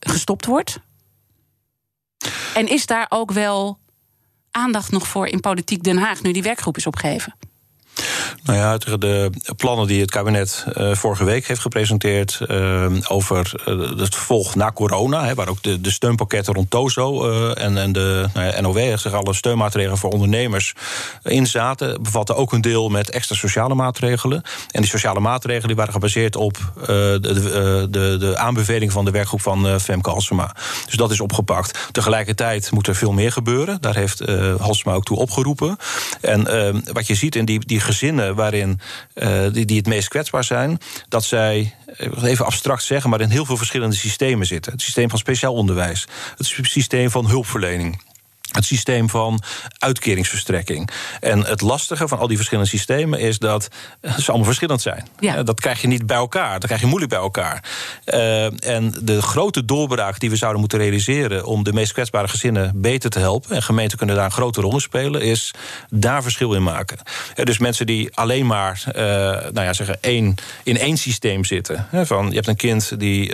[0.00, 0.78] gestopt wordt?
[2.54, 3.78] En is daar ook wel
[4.50, 7.34] aandacht nog voor in politiek Den Haag nu die werkgroep is opgeheven?
[8.42, 13.98] Nou ja, de plannen die het kabinet uh, vorige week heeft gepresenteerd uh, over uh,
[13.98, 18.28] het vervolg na corona, hè, waar ook de, de steunpakketten rond TOZO en, en de
[18.34, 20.74] nou ja, NOW, zich alle steunmaatregelen voor ondernemers
[21.22, 24.42] in zaten, bevatten ook een deel met extra sociale maatregelen.
[24.70, 29.42] En die sociale maatregelen die waren gebaseerd op de, de, de, aanbeveling van de werkgroep
[29.42, 30.54] van Femke Halsema.
[30.86, 31.88] Dus dat is opgepakt.
[31.92, 33.80] Tegelijkertijd moet er veel meer gebeuren.
[33.80, 34.22] Daar heeft
[34.58, 35.76] Halsema ook toe opgeroepen.
[36.20, 36.44] En
[36.92, 38.80] wat je ziet in die, die gezinnen waarin
[39.14, 41.74] uh, die, die het meest kwetsbaar zijn, dat zij,
[42.22, 44.72] even abstract zeggen, maar in heel veel verschillende systemen zitten.
[44.72, 48.02] Het systeem van speciaal onderwijs, het systeem van hulpverlening
[48.50, 49.42] het systeem van
[49.78, 50.90] uitkeringsverstrekking.
[51.20, 53.68] En het lastige van al die verschillende systemen is dat
[54.02, 55.06] ze allemaal verschillend zijn.
[55.18, 55.42] Ja.
[55.42, 56.52] Dat krijg je niet bij elkaar.
[56.52, 57.64] Dat krijg je moeilijk bij elkaar.
[58.06, 62.72] Uh, en de grote doorbraak die we zouden moeten realiseren om de meest kwetsbare gezinnen
[62.74, 65.54] beter te helpen, en gemeenten kunnen daar een grote rol in spelen, is
[65.90, 66.98] daar verschil in maken.
[67.34, 71.86] Dus mensen die alleen maar uh, nou ja, zeggen, één, in één systeem zitten.
[71.90, 73.28] Hè, van, je hebt een kind die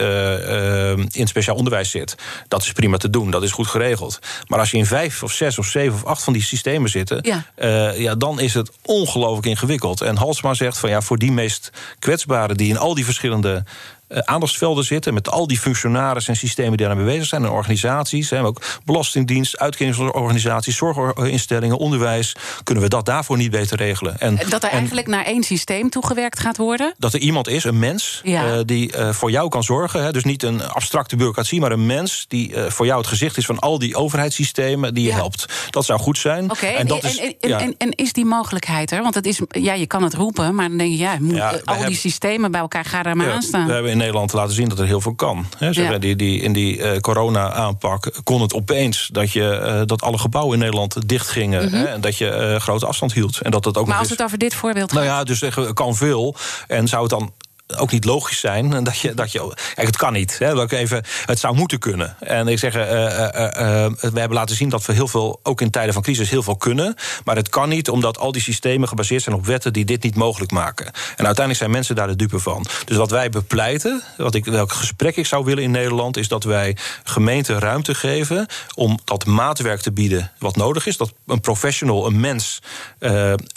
[1.10, 2.14] in speciaal onderwijs zit.
[2.48, 4.18] Dat is prima te doen, dat is goed geregeld.
[4.46, 7.18] Maar als je in vijf of zes of zeven of acht van die systemen zitten,
[7.22, 10.00] ja, uh, ja dan is het ongelooflijk ingewikkeld.
[10.00, 13.64] En Halsma zegt van ja, voor die meest kwetsbaren die in al die verschillende
[14.12, 15.14] aandachtsvelden zitten.
[15.14, 17.44] Met al die functionarissen en systemen die daarmee bezig zijn.
[17.44, 18.30] En organisaties.
[18.30, 22.36] Hè, ook belastingdienst, uitkeringsorganisaties, zorginstellingen, onderwijs.
[22.62, 24.18] Kunnen we dat daarvoor niet beter regelen?
[24.18, 26.94] En, dat er eigenlijk naar één systeem toegewerkt gaat worden?
[26.98, 28.46] Dat er iemand is, een mens, ja.
[28.46, 30.04] uh, die uh, voor jou kan zorgen.
[30.04, 33.46] Hè, dus niet een abstracte bureaucratie, maar een mens die voor jou het gezicht is
[33.46, 35.14] van al die overheidssystemen die je ja.
[35.14, 35.46] helpt.
[35.70, 36.44] Dat zou goed zijn.
[36.44, 37.60] Oké, okay, en, en, is, en, ja.
[37.78, 39.02] en, is die mogelijkheid er?
[39.02, 41.84] Want het is, ja, je kan het roepen, maar dan denk je, ja, moet, al
[41.86, 43.66] die systemen bij elkaar, ga daar maar aan staan.
[43.66, 45.46] We hebben in Nederland laten zien dat er heel veel kan.
[45.58, 45.98] He, ja.
[45.98, 50.54] die, die, in die uh, corona-aanpak kon het opeens dat, je, uh, dat alle gebouwen
[50.54, 51.64] in Nederland dicht gingen.
[51.64, 51.86] Mm -hmm.
[51.86, 53.40] en dat je uh, grote afstand hield.
[53.40, 54.10] En dat dat ook maar als is...
[54.10, 56.34] het over dit voorbeeld Nou ja, dus zeggen, kan veel.
[56.66, 57.32] En zou het dan
[57.76, 58.84] ook niet logisch zijn.
[58.84, 60.38] Dat je, dat je, kijk, het kan niet.
[60.38, 62.16] Hè, dat ik even, het zou moeten kunnen.
[62.20, 65.94] En ik zeg, uh, we hebben laten zien dat we heel veel, ook in tijden
[65.94, 66.94] van crisis, heel veel kunnen.
[67.24, 70.14] Maar het kan niet, omdat al die systemen gebaseerd zijn op wetten die dit niet
[70.14, 70.86] mogelijk maken.
[70.86, 72.66] En uiteindelijk zijn mensen daar de dupe van.
[72.84, 76.44] Dus wat wij bepleiten, wat ik, welk gesprek ik zou willen in Nederland, is dat
[76.44, 80.96] wij gemeenten ruimte geven om dat maatwerk te bieden wat nodig is.
[80.96, 82.62] Dat een professional, een mens,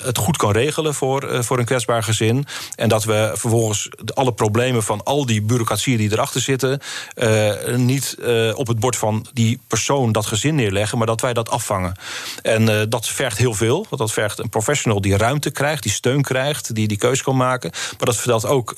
[0.03, 2.45] het goed kan regelen voor, voor een kwetsbaar gezin.
[2.75, 6.79] En dat we vervolgens alle problemen van al die bureaucratieën die erachter zitten,
[7.15, 11.33] uh, niet uh, op het bord van die persoon, dat gezin neerleggen, maar dat wij
[11.33, 11.97] dat afvangen.
[12.41, 13.85] En uh, dat vergt heel veel.
[13.89, 17.35] Want dat vergt een professional die ruimte krijgt, die steun krijgt, die die keus kan
[17.35, 17.71] maken.
[17.71, 18.73] Maar dat vertelt ook,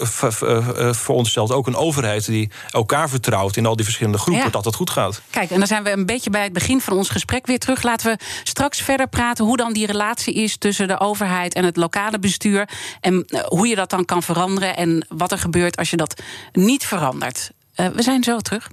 [0.91, 4.49] veronderstelt ook een overheid die elkaar vertrouwt in al die verschillende groepen, ja.
[4.49, 5.21] dat het goed gaat.
[5.30, 7.84] Kijk, en dan zijn we een beetje bij het begin van ons gesprek weer terug.
[7.84, 11.77] Laten we straks verder praten hoe dan die relatie is tussen de overheid en het
[11.77, 12.69] lokale bestuur.
[13.01, 14.77] En hoe je dat dan kan veranderen.
[14.77, 17.51] En wat er gebeurt als je dat niet verandert.
[17.75, 18.67] Uh, we zijn zo terug.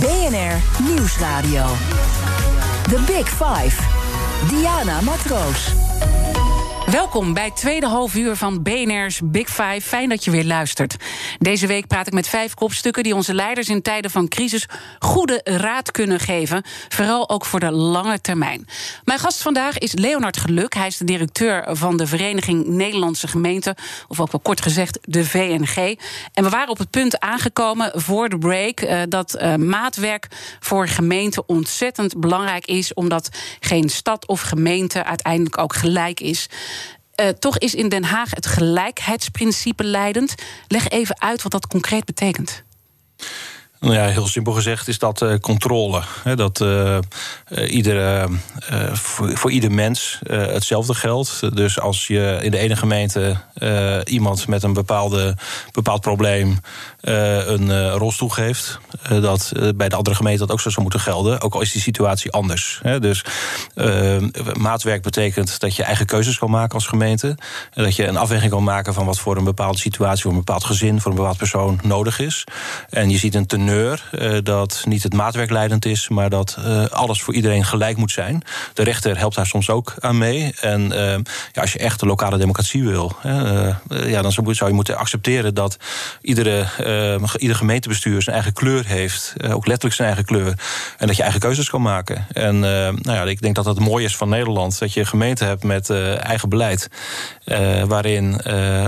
[0.00, 1.64] BNR Nieuwsradio.
[2.82, 3.82] The Big Five.
[4.48, 5.72] Diana Matroos.
[6.90, 9.80] Welkom bij tweede half uur van BNR's Big Five.
[9.80, 10.96] Fijn dat je weer luistert.
[11.38, 14.66] Deze week praat ik met vijf kopstukken die onze leiders in tijden van crisis
[14.98, 16.62] goede raad kunnen geven.
[16.88, 18.66] Vooral ook voor de lange termijn.
[19.04, 20.74] Mijn gast vandaag is Leonard Geluk.
[20.74, 23.74] Hij is de directeur van de Vereniging Nederlandse Gemeenten,
[24.08, 25.98] of ook wel kort gezegd de VNG.
[26.32, 30.28] En we waren op het punt aangekomen voor de break uh, dat uh, maatwerk
[30.60, 33.28] voor gemeenten ontzettend belangrijk is, omdat
[33.60, 36.48] geen stad of gemeente uiteindelijk ook gelijk is.
[37.20, 40.34] Uh, toch is in Den Haag het gelijkheidsprincipe leidend.
[40.68, 42.62] Leg even uit wat dat concreet betekent.
[43.80, 46.02] Nou ja, heel simpel gezegd is dat uh, controle.
[46.34, 46.98] Dat uh,
[47.66, 48.28] iedere,
[48.92, 51.56] voor, ieder mens hetzelfde geldt.
[51.56, 53.36] Dus als je in de ene gemeente
[54.04, 55.36] iemand met een bepaalde,
[55.72, 56.60] bepaald probleem
[57.00, 58.78] een rolstoel geeft,
[59.20, 61.40] dat bij de andere gemeente dat ook zo zou moeten gelden.
[61.40, 62.80] Ook al is die situatie anders.
[63.00, 63.24] Dus
[64.58, 67.36] maatwerk betekent dat je eigen keuzes kan maken als gemeente.
[67.72, 70.36] En dat je een afweging kan maken van wat voor een bepaalde situatie, voor een
[70.36, 72.44] bepaald gezin, voor een bepaald persoon nodig is.
[72.90, 76.58] En je ziet een ten teneur dat niet het maatwerk leidend is, maar dat
[76.90, 78.42] alles voor iedereen gelijk moet zijn.
[78.74, 80.54] De rechter helpt daar soms ook aan mee.
[80.60, 80.88] En
[81.52, 83.16] ja, als je echt de lokale democratie wil,
[83.88, 85.76] ja, dan zou je moeten accepteren dat
[86.20, 86.66] iedere,
[87.36, 90.54] ieder gemeentebestuur zijn eigen kleur heeft, ook letterlijk zijn eigen kleur,
[90.98, 92.26] en dat je eigen keuzes kan maken.
[92.32, 95.44] En nou ja, ik denk dat dat mooi is van Nederland, dat je een gemeente
[95.44, 96.88] hebt met eigen beleid,
[97.86, 98.40] waarin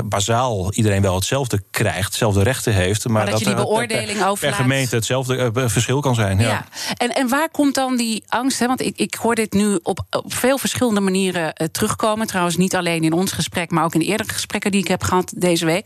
[0.04, 3.08] bazaal iedereen wel hetzelfde krijgt, hetzelfde rechten heeft.
[3.08, 6.38] Maar, dat, dat, je die beoordeling per gemeente hetzelfde uh, verschil kan zijn.
[6.38, 6.48] Ja.
[6.48, 6.64] ja.
[6.96, 8.58] En, en waar komt dan die angst?
[8.58, 8.66] Hè?
[8.66, 12.26] Want ik, ik hoor dit nu op, op veel verschillende manieren uh, terugkomen.
[12.26, 15.32] Trouwens, niet alleen in ons gesprek, maar ook in eerdere gesprekken die ik heb gehad
[15.36, 15.84] deze week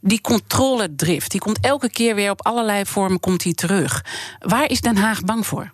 [0.00, 4.04] die controledrift, die komt elke keer weer op allerlei vormen komt die terug.
[4.38, 5.72] Waar is Den Haag bang voor?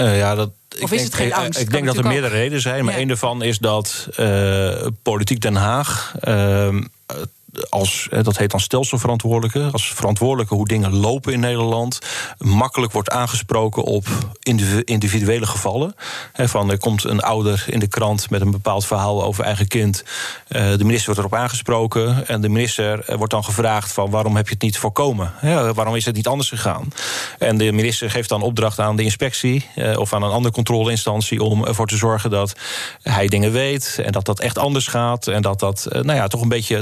[0.00, 0.50] Uh, ja, dat,
[0.80, 1.60] of is het geen angst?
[1.60, 2.84] Ik denk dat er meerdere redenen zijn.
[2.84, 3.00] Maar ja.
[3.00, 6.14] een daarvan is dat uh, Politiek Den Haag.
[6.24, 6.68] Uh,
[7.68, 11.98] als, dat heet dan stelselverantwoordelijke, als verantwoordelijke hoe dingen lopen in Nederland,
[12.38, 14.06] makkelijk wordt aangesproken op
[14.84, 15.94] individuele gevallen.
[16.34, 20.04] van er komt een ouder in de krant met een bepaald verhaal over eigen kind.
[20.48, 24.36] Eh, de minister wordt erop aangesproken en de minister eh, wordt dan gevraagd van waarom
[24.36, 25.32] heb je het niet voorkomen?
[25.74, 26.92] waarom is het niet anders gegaan?
[27.38, 31.42] En de minister geeft dan opdracht aan de inspectie eh, of aan een andere controleinstantie
[31.42, 32.52] om ervoor te zorgen dat
[33.02, 36.42] hij dingen weet en dat dat echt anders gaat en dat dat nou ja, toch
[36.42, 36.76] een beetje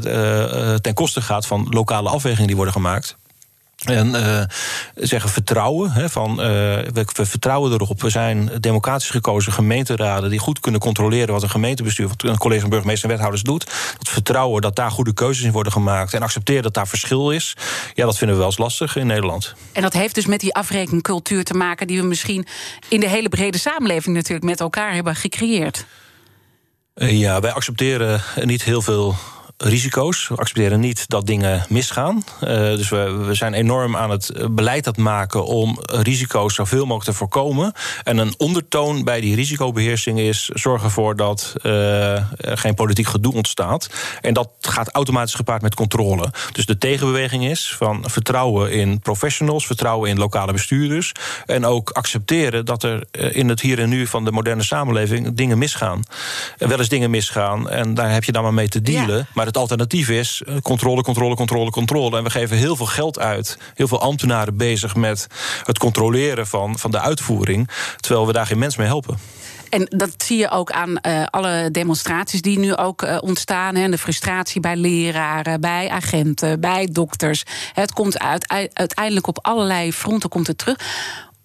[0.81, 3.17] ten koste gaat van lokale afwegingen die worden gemaakt.
[3.85, 4.43] En uh,
[4.95, 5.91] zeggen vertrouwen.
[5.91, 8.03] Hè, van, uh, we, we, vertrouwen erop.
[8.03, 12.61] We zijn democratisch gekozen gemeenteraden die goed kunnen controleren wat een gemeentebestuur, wat een college
[12.61, 13.65] van burgemeester en wethouders doet.
[13.99, 17.57] Dat vertrouwen dat daar goede keuzes in worden gemaakt en accepteren dat daar verschil is.
[17.95, 19.55] Ja, dat vinden we wel eens lastig in Nederland.
[19.73, 22.47] En dat heeft dus met die afrekencultuur te maken die we misschien
[22.89, 25.85] in de hele brede samenleving natuurlijk met elkaar hebben gecreëerd.
[26.95, 29.17] Ja, wij accepteren niet heel veel
[29.63, 30.29] risico's.
[30.29, 32.25] We accepteren niet dat dingen misgaan.
[32.45, 37.05] Uh, dus we, we zijn enorm aan het beleid het maken om risico's zoveel mogelijk
[37.05, 37.73] te voorkomen.
[38.05, 43.35] En een ondertoon bij die risicobeheersing is zorgen ervoor dat uh, er geen politiek gedoe
[43.35, 43.89] ontstaat.
[44.21, 46.33] En dat gaat automatisch gepaard met controle.
[46.53, 51.13] Dus de tegenbeweging is van vertrouwen in professionals, vertrouwen in lokale bestuurders.
[51.47, 55.35] En ook accepteren dat er eh, in het hier en nu van de moderne samenleving
[55.35, 56.03] dingen misgaan.
[56.59, 57.71] En wel eens dingen misgaan.
[57.71, 59.17] En daar heb je dan maar mee te dealen.
[59.17, 59.27] Ja.
[59.35, 62.17] Maar het alternatief is eh, controle, controle, controle, controle.
[62.17, 63.59] En we geven heel veel geld uit.
[63.75, 65.27] Heel veel ambtenaren bezig met
[65.65, 67.69] het controleren van, van de uitvoering.
[67.97, 69.19] Terwijl we daar geen mens mee helpen.
[69.71, 73.75] En dat zie je ook aan uh, alle demonstraties die nu ook uh, ontstaan.
[73.75, 77.43] En de frustratie bij leraren, bij agenten, bij dokters.
[77.73, 80.79] Het komt uit, uiteindelijk op allerlei fronten komt het terug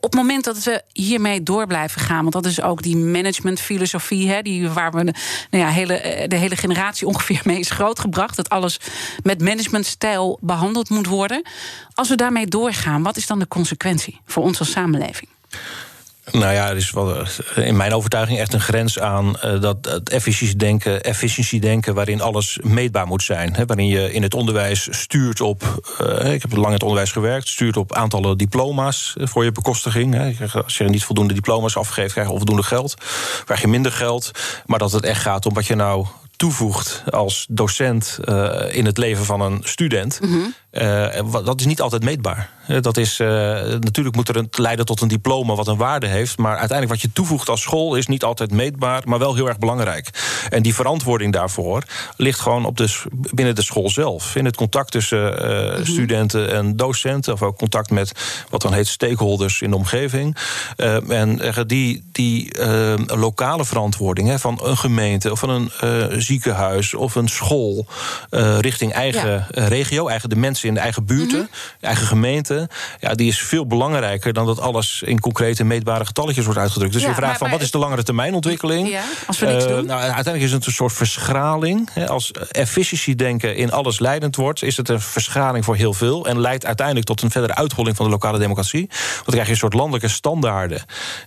[0.06, 4.30] op het moment dat we hiermee door blijven gaan, want dat is ook die managementfilosofie,
[4.30, 5.14] hè, die, waar we nou
[5.64, 8.80] ja, hele, eh, de hele generatie ongeveer mee is grootgebracht, dat alles
[9.24, 11.42] met managementstijl behandeld moet worden.
[11.94, 15.30] Als we daarmee doorgaan, wat is dan de consequentie voor als samenleving?
[16.32, 19.78] Nou ja, er is wel eh, in mijn overtuiging echt een grens aan uh, dat
[19.82, 23.54] het efficiëntiedenken, efficiëntiedenken waarin alles meetbaar moet zijn.
[23.56, 25.64] Hè, waarin je in het onderwijs stuurt op,
[26.02, 30.14] uh, ik heb lang in het onderwijs gewerkt, stuurt op aantallen diploma's voor je bekostiging.
[30.14, 30.34] Hè.
[30.64, 32.94] Als je niet voldoende diploma's afgeeft, krijg je onvoldoende geld.
[33.44, 34.32] Krijg je minder geld.
[34.66, 38.20] Maar dat het echt gaat om wat je nou toevoegt als docent
[38.70, 40.54] in het leven van een student, -hmm.
[40.82, 42.50] Uh, dat is niet altijd meetbaar.
[42.82, 43.28] Dat is, uh,
[43.80, 47.02] natuurlijk moet er een, leiden tot een diploma wat een waarde heeft, maar uiteindelijk wat
[47.02, 50.10] je toevoegt als school is niet altijd meetbaar, maar wel heel erg belangrijk.
[50.50, 51.84] En die verantwoording daarvoor
[52.18, 54.36] ligt gewoon op de, binnen de school zelf.
[54.36, 55.86] In het contact tussen mm -hmm.
[55.86, 58.12] studenten en docenten, of ook contact met
[58.50, 60.38] wat dan heet stakeholders in de omgeving.
[61.08, 62.52] en die, die
[63.06, 67.88] lokale verantwoording hè, van een gemeente of van een ziekenhuis of een school
[68.32, 69.48] uh, richting eigen ja.
[69.52, 71.80] Eh, regio, eigen de mensen in de eigen buurten, mm -hmm.
[71.80, 76.60] eigen gemeente, ja, die is veel belangrijker dan dat alles in concrete meetbare getalletjes wordt
[76.60, 76.94] uitgedrukt.
[76.94, 78.90] Dus ja, je vraagt maar, van wat is de langere termijn ontwikkeling?
[78.90, 79.86] Ja, als we niks uh, doen.
[79.86, 81.90] Nou, uiteindelijk is het een soort verschraling.
[82.08, 86.66] Als efficiëntiedenken in alles leidend wordt, is het een verschraling voor heel veel en leidt
[86.66, 88.88] uiteindelijk tot een verdere uitholling van de lokale democratie.
[88.90, 90.78] Want dan krijg je een soort landelijke standaarden.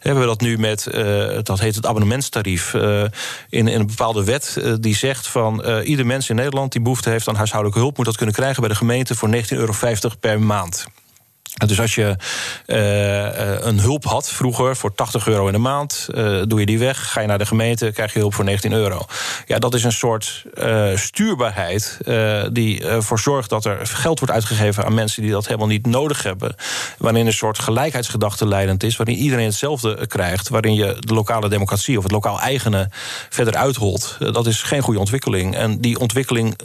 [0.00, 3.02] We hebben dat nu met, uh, dat heet het abonnementstarief, uh,
[3.48, 7.28] in, in een bepaalde wet die zegt van ieder mens in Nederland die behoefte heeft
[7.28, 9.72] aan huishoudelijke hulp, moet dat kunnen krijgen bij de gemeente voor 19,50 euro
[10.20, 10.86] per maand.
[11.66, 12.16] Dus als je
[12.66, 16.78] uh, een hulp had vroeger voor 80 euro in de maand, uh, doe je die
[16.78, 19.06] weg, ga je naar de gemeente, krijg je hulp voor 19 euro.
[19.46, 20.44] Ja, dat is een soort
[20.94, 21.98] stuurbaarheid
[22.52, 26.22] die ervoor zorgt dat er geld wordt uitgegeven aan mensen die dat helemaal niet nodig
[26.22, 26.54] hebben.
[26.98, 31.96] Waarin een soort gelijkheidsgedachte leidend is, waarin iedereen hetzelfde krijgt, waarin je de lokale democratie
[31.96, 32.88] of het lokaal eigene
[33.28, 34.16] verder uitholt.
[34.18, 35.56] dat is geen goede ontwikkeling.
[35.56, 36.58] En die ontwikkeling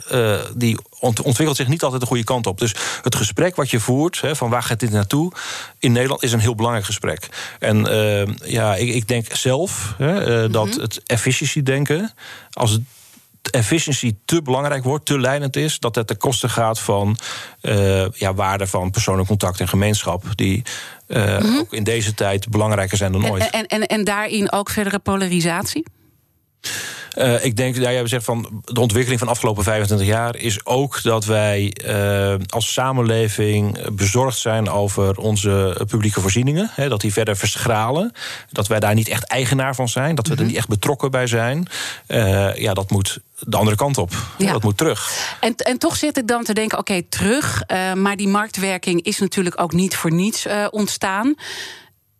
[0.54, 2.58] die ontwikkelt zich niet altijd de goede kant op.
[2.58, 5.32] Dus het gesprek wat je voert, van waar gaat dit naartoe,
[5.78, 7.28] in Nederland is een heel belangrijk gesprek.
[7.58, 10.80] En uh, ja, ik, ik, denk zelf hè, uh, dat mhm.
[10.80, 12.12] het efficiency denken,
[12.52, 12.82] als het
[13.50, 17.16] efficiency te belangrijk wordt, te leidend is, dat het ten koste gaat van
[17.62, 20.62] uh, ja, waarde van persoonlijk contact en gemeenschap, die
[21.08, 21.58] mm -hmm.
[21.58, 23.50] ook in deze tijd belangrijker zijn dan ooit.
[23.50, 25.84] En, en, en daarin ook verdere polarisatie?
[27.18, 30.66] Uh, ik denk, ja, jij zegt van de ontwikkeling van de afgelopen 25 jaar is
[30.66, 36.70] ook dat wij uh, als samenleving bezorgd zijn over onze publieke voorzieningen.
[36.72, 38.12] Hè, dat die verder verschralen.
[38.50, 40.14] Dat wij daar niet echt eigenaar van zijn.
[40.14, 40.48] Dat we er mhm.
[40.48, 41.66] niet echt betrokken bij zijn.
[42.08, 44.12] Uh, ja, dat moet de andere kant op.
[44.38, 44.52] Ja.
[44.52, 45.10] Dat moet terug.
[45.40, 47.62] En, en toch zit ik dan te denken: oké, okay, terug.
[47.94, 51.34] maar die marktwerking is natuurlijk ook niet voor niets ontstaan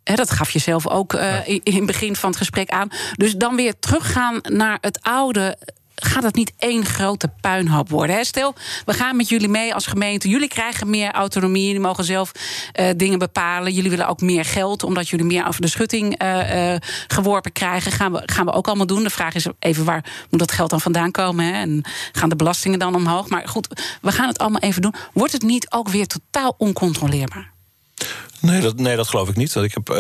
[0.04, 2.88] dat gaf je zelf ook uh, in, het begin van het gesprek aan.
[3.16, 5.56] Dus dan weer teruggaan naar het oude
[5.94, 8.16] gaat het niet één grote puinhoop worden?
[8.16, 8.24] Hè?
[8.24, 10.28] Stel, we gaan met jullie mee als gemeente.
[10.28, 11.66] Jullie krijgen meer autonomie.
[11.66, 12.32] Jullie mogen zelf
[12.80, 13.72] uh, dingen bepalen.
[13.72, 17.92] Jullie willen ook meer geld, omdat jullie meer over de schutting uh, uh, geworpen krijgen.
[17.92, 19.02] Gaan we, gaan we ook allemaal doen.
[19.02, 21.54] De vraag is even waar moet dat geld dan vandaan komen?
[21.54, 23.28] En gaan de belastingen dan omhoog?
[23.28, 23.68] Maar goed,
[24.02, 24.94] we gaan het allemaal even doen.
[25.12, 27.53] Wordt het niet ook weer totaal oncontroleerbaar?
[28.44, 29.54] Nee dat, nee, dat geloof ik niet.
[29.54, 29.96] Ik heb, uh,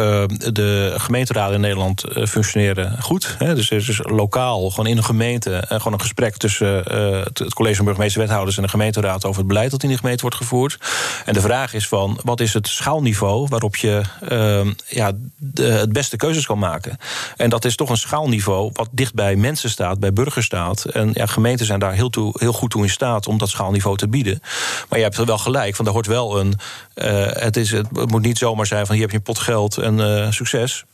[0.52, 3.34] de gemeenteraden in Nederland uh, functioneren goed.
[3.38, 3.54] Hè.
[3.54, 6.76] Dus er is dus lokaal, gewoon in een gemeente, uh, gewoon een gesprek tussen
[7.22, 10.22] het, college van burgemeester wethouders en de gemeenteraad over het beleid dat in die gemeente
[10.22, 10.78] wordt gevoerd.
[11.24, 15.92] En de vraag is van wat is het schaalniveau waarop je ehm, ja, de, het
[15.92, 16.98] beste keuzes kan maken.
[17.36, 20.84] En dat is toch een schaalniveau wat dicht bij mensen staat, bij burgers staat.
[20.84, 24.08] En ja, gemeenten zijn daar heel, heel goed toe in staat om dat schaalniveau te
[24.08, 24.40] bieden.
[24.88, 26.54] Maar je hebt er wel gelijk, van daar hoort wel een.
[26.94, 29.98] Het, is, het moet niet zomaar zijn van hier heb je een pot geld en
[29.98, 30.84] uh, succes.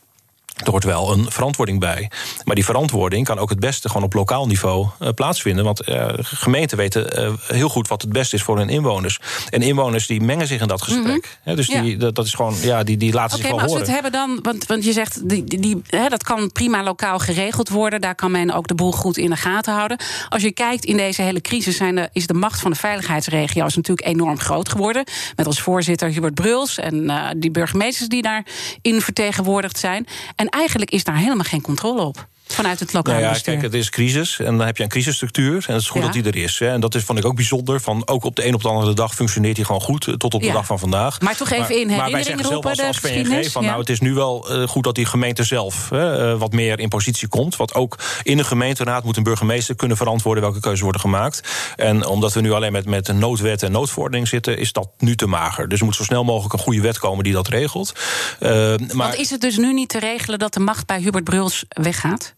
[0.64, 2.10] Er hoort wel een verantwoording bij.
[2.44, 5.64] Maar die verantwoording kan ook het beste gewoon op lokaal niveau uh, plaatsvinden.
[5.64, 9.18] Want uh, gemeenten weten uh, heel goed wat het beste is voor hun inwoners.
[9.50, 11.14] En inwoners die mengen zich in dat gesprek.
[11.14, 11.56] Mm -hmm.
[11.56, 13.80] dus die, dat, dat, is gewoon, ja, die, die laten okay, zich wel horen.
[13.80, 16.82] Als we het hebben dan, want, want je zegt, die, die, hè, dat kan prima
[16.82, 18.00] lokaal geregeld worden.
[18.00, 19.98] Daar kan men ook de boel goed in de gaten houden.
[20.28, 23.76] Als je kijkt in deze hele crisis, zijn de, is de macht van de veiligheidsregio's
[23.76, 25.04] natuurlijk enorm groot geworden.
[25.36, 30.06] Met als voorzitter Hubert Bruls en die burgemeesters die daarin vertegenwoordigd zijn.
[30.36, 33.52] En eigenlijk is daar helemaal geen controle op vanuit het lokale nou ja, bestuur.
[33.52, 35.64] Kijk, het is crisis en dan heb je een crisisstructuur.
[35.66, 36.06] En het is goed ja.
[36.06, 36.58] dat die er is.
[36.58, 36.68] Hè.
[36.68, 37.80] En dat is, vond ik ook bijzonder.
[37.80, 40.04] Van, ook op de een op de andere dag functioneert hij gewoon goed.
[40.04, 40.52] Tot op de ja.
[40.52, 41.20] dag van vandaag.
[41.20, 43.78] Maar toch even maar, in herinnering maar wij zeggen zelf als, als PNG van, nou,
[43.80, 47.28] het is nu wel uh, goed dat die gemeente zelf uh, wat meer in positie
[47.28, 47.56] komt.
[47.56, 51.40] Want ook in een gemeenteraad moet een burgemeester kunnen verantwoorden welke keuzes worden gemaakt.
[51.76, 55.26] En omdat we nu alleen met, met noodwet en noodverordening zitten, is dat nu te
[55.26, 55.68] mager.
[55.68, 57.92] Dus er moet zo snel mogelijk een goede wet komen die dat regelt.
[58.40, 61.24] Uh, maar, Want is het dus nu niet te regelen dat de macht bij Hubert
[61.24, 62.34] Bruls weggaat?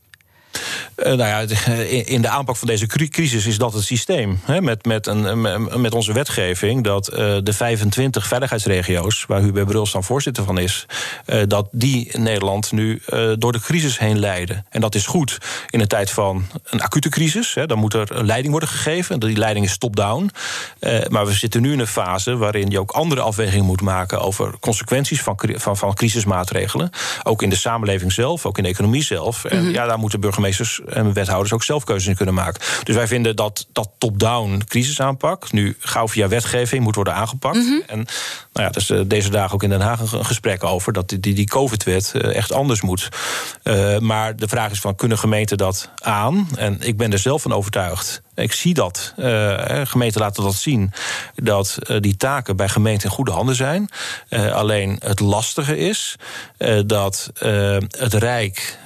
[0.96, 1.72] Uh, nou ja,
[2.04, 4.40] in de aanpak van deze crisis is dat het systeem.
[4.44, 9.92] Hè, met, met, een, met onze wetgeving dat uh, de 25 veiligheidsregio's, waar Hubert Bruls
[9.92, 10.86] dan voorzitter van is,
[11.26, 13.02] uh, dat die Nederland nu
[13.38, 14.66] door de crisis heen leiden.
[14.70, 15.38] En dat is goed
[15.70, 17.54] in een tijd van een acute crisis.
[17.54, 19.20] Hè, dan moet er leiding worden gegeven.
[19.20, 20.30] Die leiding is top-down.
[21.08, 24.58] maar we zitten nu in een fase waarin je ook andere afwegingen moet maken over
[24.60, 26.90] consequenties van, van, van crisismaatregelen.
[27.22, 29.44] Ook in de samenleving zelf, ook in de economie zelf.
[29.44, 29.72] En mm -hmm.
[29.72, 30.41] ja, daar moeten burgemeesters
[30.86, 32.60] en wethouders ook zelf keuzes in kunnen maken.
[32.82, 37.56] Dus wij vinden dat dat top-down crisisaanpak nu gauw via wetgeving moet worden aangepakt.
[37.56, 37.82] Mm -hmm.
[37.86, 38.06] En
[38.52, 41.20] nou ja, dus uh, deze dagen ook in Den Haag een gesprek over dat die,
[41.20, 43.08] die, die COVID-wet uh, echt anders moet.
[43.64, 46.48] Uh, maar de vraag is van kunnen gemeenten dat aan?
[46.56, 49.14] En ik ben er zelf van overtuigd ik zie dat.
[49.16, 50.92] Uh, gemeenten laten dat zien.
[51.34, 53.88] Dat uh, die taken bij gemeenten in goede handen zijn.
[54.30, 56.16] Uh, alleen het lastige is
[56.86, 57.30] dat
[57.98, 58.78] het Rijk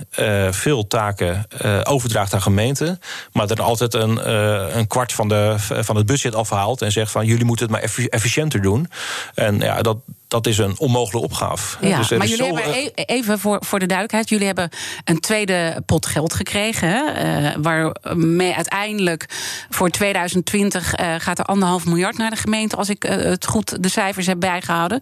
[0.51, 1.47] veel taken
[1.83, 3.01] overdraagt aan gemeenten.
[3.33, 4.31] Maar er altijd een,
[4.79, 6.83] een kwart van, de, van het budget afhaalt.
[6.83, 8.91] En zegt van jullie moeten het maar efficiënter doen.
[9.35, 9.97] En ja, dat,
[10.29, 11.87] dat is een onmogelijke opgave.
[11.87, 14.29] Ja, dus maar jullie zo, hebben, e- even voor, voor de duidelijkheid...
[14.29, 14.71] jullie hebben
[15.05, 17.25] een tweede pot geld gekregen...
[17.27, 19.27] Uh, waarmee uiteindelijk
[19.71, 22.77] voor 2020 uh, gaat er anderhalf miljard naar de gemeente...
[22.77, 25.01] als ik uh, het goed de cijfers heb bijgehouden.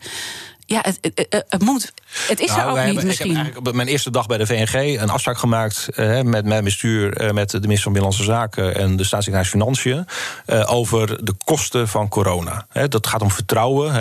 [0.66, 1.92] Ja, het, het, het moet.
[2.27, 3.11] Het is er Nou, ook niet misschien.
[3.11, 6.44] Ik heb eigenlijk op mijn eerste dag bij de VNG een afspraak gemaakt eh, met
[6.44, 10.07] mijn bestuur, eh, met de minister van Binnenlandse Zaken en de staatssecretaris Financiën
[10.46, 12.66] eh, over de kosten van corona.
[12.88, 13.92] Dat gaat om vertrouwen.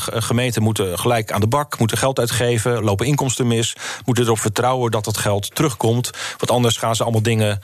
[0.00, 4.90] Gemeenten moeten gelijk aan de bak, moeten geld uitgeven, lopen inkomsten mis, moeten erop vertrouwen
[4.90, 6.10] dat dat geld terugkomt.
[6.38, 7.60] Want anders gaan ze allemaal dingen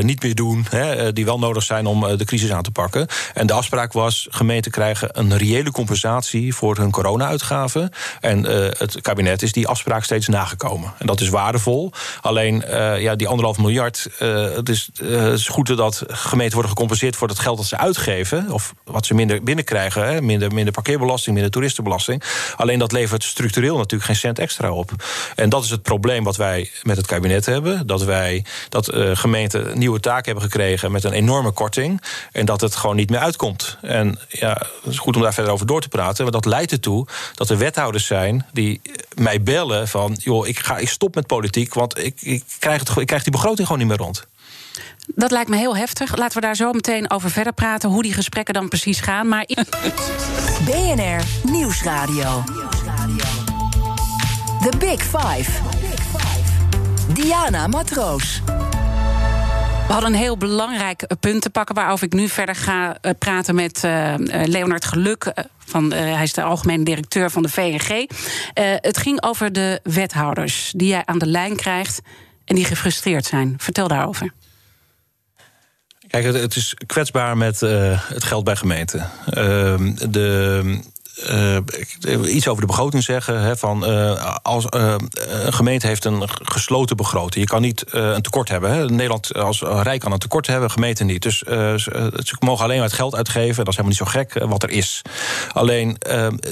[0.00, 0.66] niet meer doen
[1.12, 3.06] die wel nodig zijn om de crisis aan te pakken.
[3.34, 7.71] En de afspraak was: gemeenten krijgen een reële compensatie voor hun corona-uitgaven.
[8.20, 10.92] En eh, het kabinet is die afspraak steeds nagekomen.
[10.98, 11.92] En dat is waardevol.
[12.20, 14.08] Alleen eh, ja, die anderhalf miljard.
[14.18, 17.76] eh, het, is, het is goed dat gemeenten worden gecompenseerd voor het geld dat ze
[17.78, 18.50] uitgeven.
[18.50, 20.24] Of wat ze minder binnenkrijgen.
[20.24, 22.22] Minder, minder parkeerbelasting, minder toeristenbelasting.
[22.56, 24.90] Alleen dat levert structureel natuurlijk geen cent extra op.
[25.34, 27.86] En dat is het probleem wat wij met het kabinet hebben.
[27.86, 32.02] Dat wij dat gemeenten nieuwe taken hebben gekregen met een enorme korting.
[32.32, 33.78] En dat het gewoon niet meer uitkomt.
[33.82, 34.52] En ja,
[34.82, 36.22] het is goed om daar verder over door te praten.
[36.22, 38.80] Maar dat leidt ertoe dat er wethouders zijn die
[39.14, 40.16] mij bellen van...
[40.18, 43.32] joh, ik, ga, ik stop met politiek, want ik, ik, krijg het, ik krijg die
[43.32, 44.26] begroting gewoon niet meer rond.
[45.06, 46.16] Dat lijkt me heel heftig.
[46.16, 47.90] Laten we daar zo meteen over verder praten.
[47.90, 49.28] Hoe die gesprekken dan precies gaan.
[49.28, 49.46] Maar
[50.64, 52.44] BNR Nieuwsradio.
[54.60, 55.50] The Big Five.
[57.14, 58.42] Diana Matroos.
[59.92, 61.74] We hadden een heel belangrijk eh, punt te pakken...
[61.74, 65.32] waarover ik nu verder ga eh, praten met eh, Leonard Geluk...
[65.58, 68.08] van, hij is de algemene directeur van de VNG.
[68.80, 72.00] Het ging over de wethouders die jij aan de lijn krijgt...
[72.44, 73.54] en die gefrustreerd zijn.
[73.58, 74.32] Vertel daarover.
[76.08, 79.10] Kijk, het, is kwetsbaar met het geld bij gemeenten.
[79.26, 80.80] Ehm, de,
[81.64, 83.40] ik- iets over de begroting zeggen.
[83.40, 84.94] Hè, van, eh, als, eh,
[85.28, 87.44] een gemeente heeft een gesloten begroting.
[87.44, 88.70] Je kan niet een tekort hebben.
[88.72, 88.84] Hè.
[88.84, 91.22] Nederland als rijk kan een tekort hebben, gemeenten niet.
[91.22, 93.64] Dus ze, mogen alleen maar het geld uitgeven.
[93.64, 95.02] Dat is helemaal niet zo gek wat er is.
[95.52, 95.96] Alleen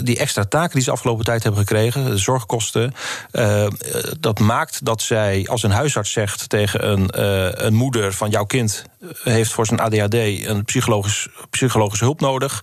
[0.02, 2.94] die extra taken die ze afgelopen tijd hebben gekregen, de zorgkosten,
[4.20, 7.08] dat maakt dat zij, als een huisarts zegt tegen een,
[7.66, 8.84] een moeder van jouw kind
[9.22, 12.60] heeft voor zijn ADHD een psychologisch, psychologische hulp nodig,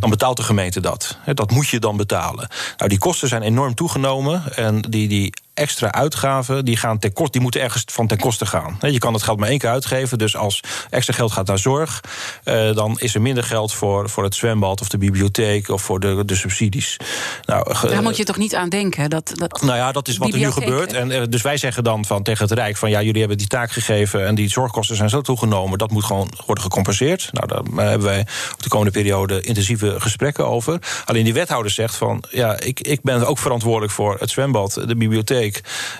[0.00, 1.18] dan betaalt de gemeente dat.
[1.34, 2.48] Dat moet je dan betalen.
[2.76, 7.32] Nou, die kosten zijn enorm toegenomen en die, die extra uitgaven die gaan ten koste,
[7.32, 8.78] die moeten ergens van ten koste gaan.
[8.80, 10.18] Je kan het geld maar één keer uitgeven.
[10.18, 12.00] Dus als extra geld gaat naar zorg,
[12.44, 16.00] eh, dan is er minder geld voor, voor het zwembad of de bibliotheek of voor
[16.00, 16.96] de, de subsidies.
[17.44, 19.10] Nou, Daar moet je toch niet aan denken?
[19.10, 20.92] Dat, dat, nou ja, dat is wat er nu gebeurt.
[20.92, 23.46] En, eh, dus wij zeggen dan van, tegen het Rijk: van ja, jullie hebben die
[23.46, 25.78] taak gegeven en die zorgkosten zijn zo toegenomen.
[25.78, 27.28] Dat moet gewoon worden gecompenseerd.
[27.32, 30.78] Nou, daar eh, hebben wij op de komende periode intensieve gesprekken over.
[31.04, 34.96] Alleen die wethouder zegt van ja, ik, ik ben ook verantwoordelijk voor het zwembad, de
[34.96, 35.45] bibliotheek,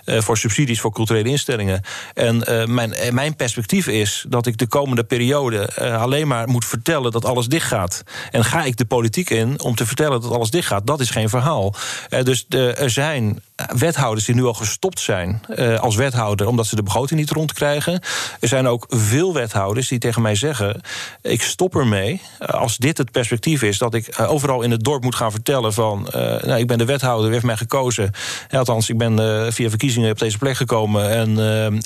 [0.04, 1.82] eh, voor subsidies voor culturele instellingen.
[2.14, 6.64] En eh, mijn, eh, mijn perspectief is dat ik de komende periode alleen maar moet
[6.64, 8.02] vertellen dat alles dicht gaat.
[8.30, 11.10] En ga ik de politiek in om te vertellen dat alles dicht gaat, dat is
[11.10, 11.74] geen verhaal.
[12.08, 13.42] Dus er zijn
[13.76, 18.00] wethouders die nu al gestopt zijn eh, als wethouder omdat ze de begroting niet rondkrijgen.
[18.40, 20.80] Er zijn ook veel wethouders die tegen mij zeggen:
[21.22, 24.84] ik stop ermee eh, als dit het perspectief is dat ik eh, overal in het
[24.84, 28.10] dorp moet gaan vertellen van eh, nou, ik ben de wethouder, u heeft mij gekozen.
[28.48, 31.10] Ja, althans, ik ben eh, via verkiezingen op deze plek gekomen.
[31.10, 31.28] En,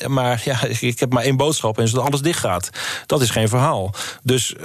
[0.00, 2.70] eh, maar ja, ik heb maar één boodschap en dat alles dicht gaat.
[3.06, 3.94] Dat is geen verhaal.
[4.22, 4.64] Dus eh,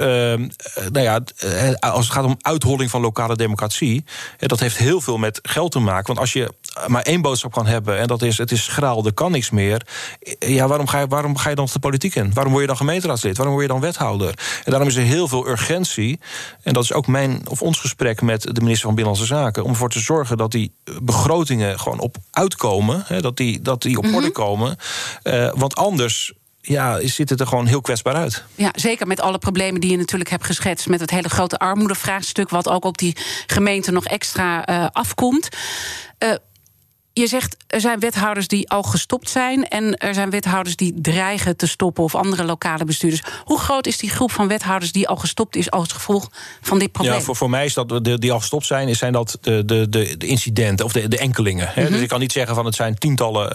[0.91, 4.03] nou ja, eh, als het gaat om uitholling van lokale democratie,
[4.37, 6.07] eh, dat heeft heel veel met geld te maken.
[6.07, 6.53] Want als je
[6.95, 9.81] maar één boodschap kan hebben en dat is het is schraal, er kan niks meer.
[10.39, 12.33] Ja, waarom ga je, waarom ga je dan de politiek in?
[12.33, 13.37] Waarom word je dan gemeenteraadslid?
[13.37, 14.27] Waarom word je dan wethouder?
[14.63, 16.19] En daarom is er heel veel urgentie.
[16.61, 19.63] En dat is ook mijn of ons gesprek met de minister van Binnenlandse Zaken.
[19.63, 23.03] Om ervoor te zorgen dat die begrotingen gewoon op uitkomen.
[23.05, 24.77] Hè, dat, die, dat die op orde komen.
[25.23, 28.43] Eh, want anders ja, ziet het er gewoon heel kwetsbaar uit.
[28.55, 30.87] Ja, zeker met alle problemen die je natuurlijk hebt geschetst.
[30.87, 33.17] Met het hele grote armoedevraagstuk, wat ook op die
[33.47, 35.49] gemeente nog extra eh, afkomt.
[36.17, 36.29] Eh,
[37.21, 39.67] je zegt er zijn wethouders die al gestopt zijn.
[39.67, 42.03] En er zijn wethouders die dreigen te stoppen.
[42.03, 43.21] Of andere lokale bestuurders.
[43.43, 46.29] Hoe groot is die groep van wethouders die al gestopt is als gevolg
[46.61, 47.13] van dit probleem?
[47.13, 49.65] Ja, voor, voor mij is dat de, die al gestopt zijn, is- zijn dat de,
[49.65, 51.67] de, de, de incidenten of de, de enkelingen.
[51.71, 51.89] Hè.
[51.89, 53.51] Dus ik kan niet zeggen van het zijn tientallen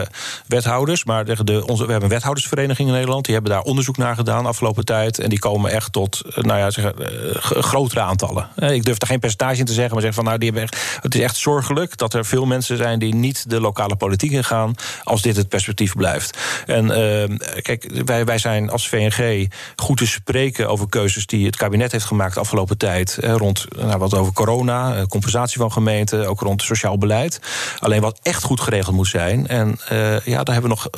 [0.00, 0.06] eh,
[0.46, 1.04] wethouders.
[1.04, 3.24] Maar de, de, onze, we hebben een wethoudersvereniging in Nederland.
[3.24, 5.18] Die hebben daar onderzoek naar gedaan afgelopen tijd.
[5.18, 8.48] En die komen echt tot eh, nou ja, zeg, eh, grotere aantallen.
[8.56, 10.98] Ik durf er geen percentage in te zeggen, maar zeg van nou, die hebben echt,
[11.02, 14.74] het is echt zorgelijk dat er veel mensen zijn die niet de lokale politiek ingaan
[15.02, 16.38] als dit het perspectief blijft.
[16.66, 21.56] En uh, kijk, wij, wij zijn als VNG goed te spreken over keuzes die het
[21.56, 23.18] kabinet heeft gemaakt de afgelopen tijd.
[23.20, 27.40] rond nou, wat over corona, compensatie van gemeenten, ook rond sociaal beleid.
[27.78, 29.78] Alleen wat echt goed geregeld moet zijn, en
[30.24, 30.90] ja, daar hebben we nog,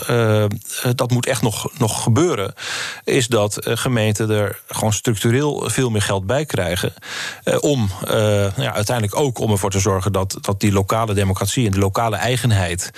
[0.95, 2.55] dat moet echt nog, nog gebeuren,
[3.05, 6.95] is dat gemeenten er gewoon structureel veel meer geld bij krijgen.
[7.61, 7.91] om
[8.57, 11.94] ja, uiteindelijk ook om ervoor te zorgen dat, dat die lokale democratie en de lokale
[12.03, 12.91] eigenheid,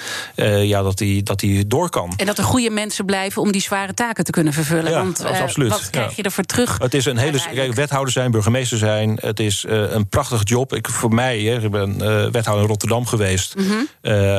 [0.62, 2.12] ja, dat die, dat die door kan.
[2.16, 4.90] En dat er goede mensen blijven om die zware taken te kunnen vervullen.
[4.90, 5.70] Ja, Want absoluut.
[5.70, 6.78] wat krijg je ervoor terug?
[6.78, 7.38] Het is een hele.
[7.55, 9.18] Kijk, wethouder zijn, burgemeester zijn.
[9.20, 10.74] Het is een prachtig job.
[10.74, 11.99] Ik, voor mij, hè, ik ben
[12.32, 13.55] wethouder in Rotterdam geweest.
[13.57, 13.88] Mm -hmm.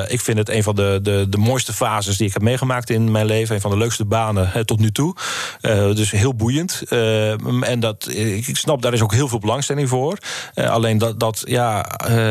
[0.08, 3.12] ik vind het een van de, de, de mooiste fases die ik heb meegemaakt in
[3.12, 3.56] mijn leven.
[3.56, 5.16] Een van de leukste banen hè, tot nu toe.
[5.62, 6.82] Uh, dus heel boeiend.
[6.90, 10.18] Uh, en dat, ik snap, daar is ook heel veel belangstelling voor.
[10.56, 11.86] Uh, alleen dat, dat ja,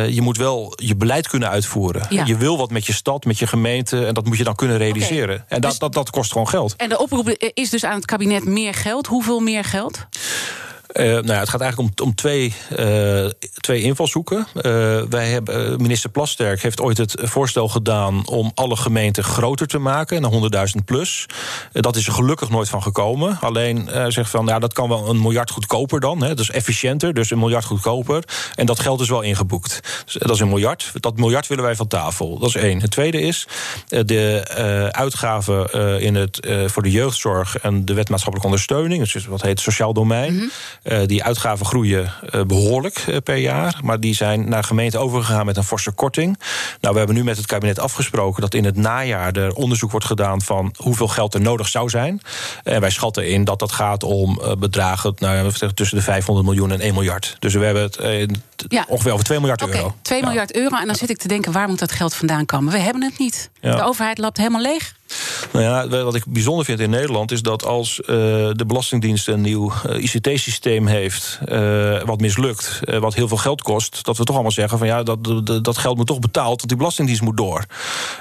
[0.08, 2.06] je moet wel je beleid kunnen uitvoeren.
[2.08, 2.15] Ja.
[2.24, 4.06] Je wil wat met je stad, met je gemeente.
[4.06, 5.34] En dat moet je dan kunnen realiseren.
[5.34, 5.46] Okay.
[5.48, 6.76] En dat, dus, dat, dat kost gewoon geld.
[6.76, 9.06] En de oproep is dus aan het kabinet meer geld.
[9.06, 10.06] Hoeveel meer geld?
[10.92, 14.46] Uh, nou ja, het gaat eigenlijk om, om twee, uh, twee invalshoeken.
[14.54, 14.62] Uh,
[15.08, 20.22] wij hebben, minister Plasterk heeft ooit het voorstel gedaan om alle gemeenten groter te maken,
[20.22, 21.26] naar 100.000 plus.
[21.72, 23.38] dat is er gelukkig nooit van gekomen.
[23.40, 26.22] Alleen zegt van ja, dat kan wel een miljard goedkoper dan.
[26.22, 28.24] Hè, dus efficiënter, dus een miljard goedkoper.
[28.54, 29.80] En dat geld is wel ingeboekt.
[30.04, 30.92] Dus dat is een miljard.
[30.94, 32.38] Dat miljard willen wij van tafel.
[32.38, 32.80] Dat is één.
[32.80, 33.46] Het tweede is
[33.88, 39.10] de uitgaven in het, voor de jeugdzorg en de wet maatschappelijke ondersteuning.
[39.12, 40.34] Dus wat heet sociaal domein.
[40.34, 40.50] -hmm.
[40.88, 43.80] Uh, die uitgaven groeien uh, behoorlijk uh, per jaar.
[43.82, 46.38] Maar die zijn naar gemeenten overgegaan met een forse korting.
[46.80, 50.06] Nou, we hebben nu met het kabinet afgesproken dat in het najaar er onderzoek wordt
[50.06, 52.20] gedaan van hoeveel geld er nodig zou zijn.
[52.62, 56.80] En wij schatten in dat dat gaat om bedragen nou, tussen de 500 miljoen en
[56.80, 57.36] 1 miljard.
[57.38, 57.96] Dus we hebben het
[58.68, 58.84] ja.
[58.88, 59.94] ongeveer over 2 miljard okay, euro.
[60.02, 60.26] 2 ja.
[60.26, 60.76] miljard euro.
[60.76, 62.72] En dan zit ik te denken, waar moet dat geld vandaan komen?
[62.72, 63.50] We hebben het niet.
[63.60, 63.76] Ja.
[63.76, 64.94] De overheid loopt helemaal leeg.
[65.52, 68.06] Nou ja, wat ik bijzonder vind in Nederland is dat als uh,
[68.52, 74.04] de Belastingdienst een nieuw uh, ICT-systeem heeft, uh, wat mislukt, wat heel veel geld kost,
[74.04, 75.24] dat we toch allemaal zeggen van ja, dat,
[75.64, 77.64] dat geld moet toch betaald, want die Belastingdienst moet door.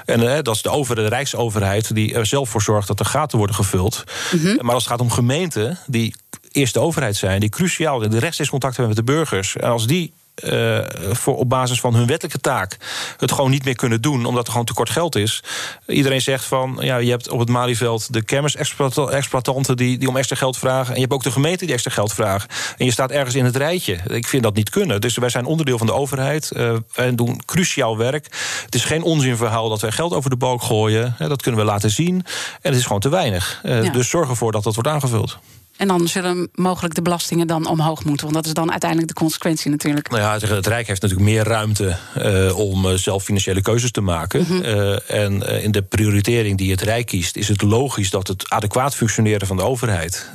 [0.04, 3.38] En dat is de overheid, de Rijksoverheid, die er zelf voor zorgt dat er gaten
[3.38, 4.04] worden gevuld.
[4.32, 4.58] Mm -hmm.
[4.60, 6.14] Maar als het gaat om gemeenten die
[6.50, 9.86] eerst de overheid zijn, die cruciaal de rechtstreeks contact hebben met de burgers, en als
[9.86, 10.12] die
[10.44, 10.78] uh,
[11.12, 12.76] voor, op basis van hun wettelijke taak
[13.16, 15.42] het gewoon niet meer kunnen doen, omdat er gewoon tekort geld is.
[15.86, 20.36] Iedereen zegt van, ja, je hebt op het Malieveld de kermisexploitanten die, die om extra
[20.36, 20.88] geld vragen.
[20.88, 22.48] En je hebt ook de gemeente die extra geld vragen.
[22.76, 23.98] En je staat ergens in het rijtje.
[24.06, 25.00] Ik vind dat niet kunnen.
[25.00, 26.50] Dus wij zijn onderdeel van de overheid.
[26.56, 28.26] Uh, wij doen cruciaal werk.
[28.64, 31.14] Het is geen onzinverhaal dat wij geld over de balk gooien.
[31.18, 32.14] Dat kunnen we laten zien.
[32.14, 33.60] En het is gewoon te weinig.
[33.64, 33.90] Uh, ja.
[33.90, 35.38] Dus zorg ervoor dat dat wordt aangevuld.
[35.76, 38.24] En dan zullen mogelijk de belastingen dan omhoog moeten.
[38.24, 40.10] Want dat is dan uiteindelijk de consequentie natuurlijk.
[40.10, 44.00] Nou ja, het Rijk heeft natuurlijk meer ruimte uh, om uh, zelf financiële keuzes te
[44.00, 44.40] maken.
[44.40, 44.62] Mm -hmm.
[44.62, 48.94] uh, en in de prioritering die het Rijk kiest, is het logisch dat het adequaat
[48.94, 50.30] functioneren van de overheid.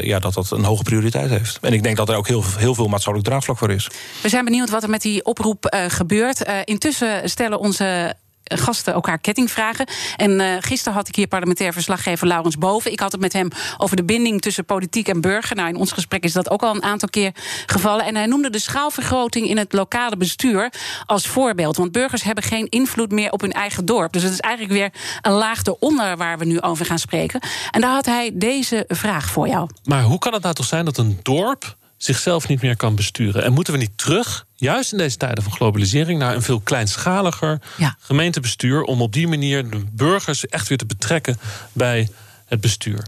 [0.00, 1.58] ja, dat dat een hoge prioriteit heeft.
[1.60, 3.88] En ik denk dat er ook heel, heel veel maatschappelijk draagvlak voor is.
[4.22, 6.44] We zijn benieuwd wat er met die oproep gebeurt.
[6.64, 8.14] intussen stellen onze
[8.58, 9.86] gasten elkaar kettingvragen.
[10.16, 12.92] En uh, gisteren had ik hier parlementair verslaggever Laurens Boven.
[12.92, 13.48] Ik had het met hem
[13.78, 15.56] over de binding tussen politiek en burger.
[15.56, 17.32] Nou, in ons gesprek is dat ook al een aantal keer
[17.66, 18.04] gevallen.
[18.04, 20.72] En hij noemde de schaalvergroting in het lokale bestuur
[21.06, 21.76] als voorbeeld.
[21.76, 24.12] Want burgers hebben geen invloed meer op hun eigen dorp.
[24.12, 24.92] Dus het is eigenlijk weer
[25.22, 27.40] een laag eronder waar we nu over gaan spreken.
[27.70, 29.68] En daar had hij deze vraag voor jou.
[29.84, 33.42] Maar hoe kan het nou toch zijn dat een dorp zichzelf niet meer kan besturen.
[33.42, 37.60] En moeten we niet terug, juist in deze tijden van globalisering, naar een veel kleinschaliger
[37.76, 37.96] ja.
[37.98, 41.38] gemeentebestuur om op die manier de burgers echt weer te betrekken
[41.72, 42.08] bij
[42.44, 43.04] het bestuur?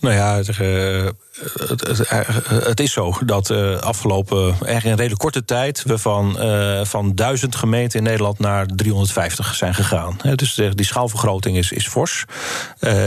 [0.00, 0.48] Nou ja, het,
[1.68, 2.08] het,
[2.48, 6.84] het, is zo dat uh, afgelopen erg in een redelijk korte tijd we van, uh,
[6.84, 10.16] van duizend gemeenten in Nederland naar 350 zijn gegaan.
[10.34, 12.24] Dus die schaalvergroting is, is fors.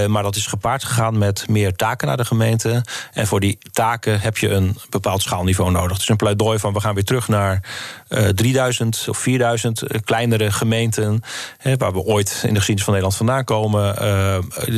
[0.08, 2.84] Maar dat is gepaard gegaan met meer taken naar de gemeente.
[3.14, 5.98] En voor die taken heb je een bepaald schaalniveau nodig.
[5.98, 7.64] Is een pleidooi van we gaan weer terug naar
[8.36, 11.22] 3000 of 4000 kleinere gemeenten.
[11.78, 13.96] Waar we ooit in de geschiedenis van Nederland vandaan komen.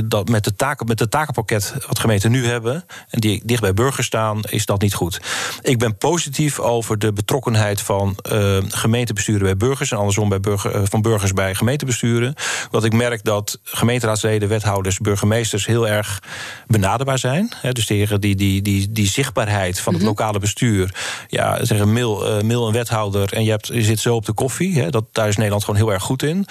[0.10, 2.86] dat met, de taken, met het takenpakket wat gemeenten nu hebben.
[3.10, 5.20] En die dicht bij burgers staan, is dat niet goed.
[5.62, 10.76] Ik ben positief over de betrokkenheid van uh, gemeentebesturen bij burgers en andersom bij burger,
[10.76, 12.34] uh, van burgers bij gemeentebesturen.
[12.72, 16.20] Want ik merk dat gemeenteraadsleden, wethouders, burgemeesters heel erg
[16.68, 17.52] benaderbaar zijn.
[17.62, 20.18] He, dus tegen die, die, die, die zichtbaarheid van het mm -hmm.
[20.18, 20.94] lokale bestuur.
[21.28, 24.34] Ja, zeggen mail, uh, mail een wethouder en je, hebt, je zit zo op de
[24.34, 24.82] koffie.
[24.82, 26.46] He, dat, daar is Nederland gewoon heel erg goed in.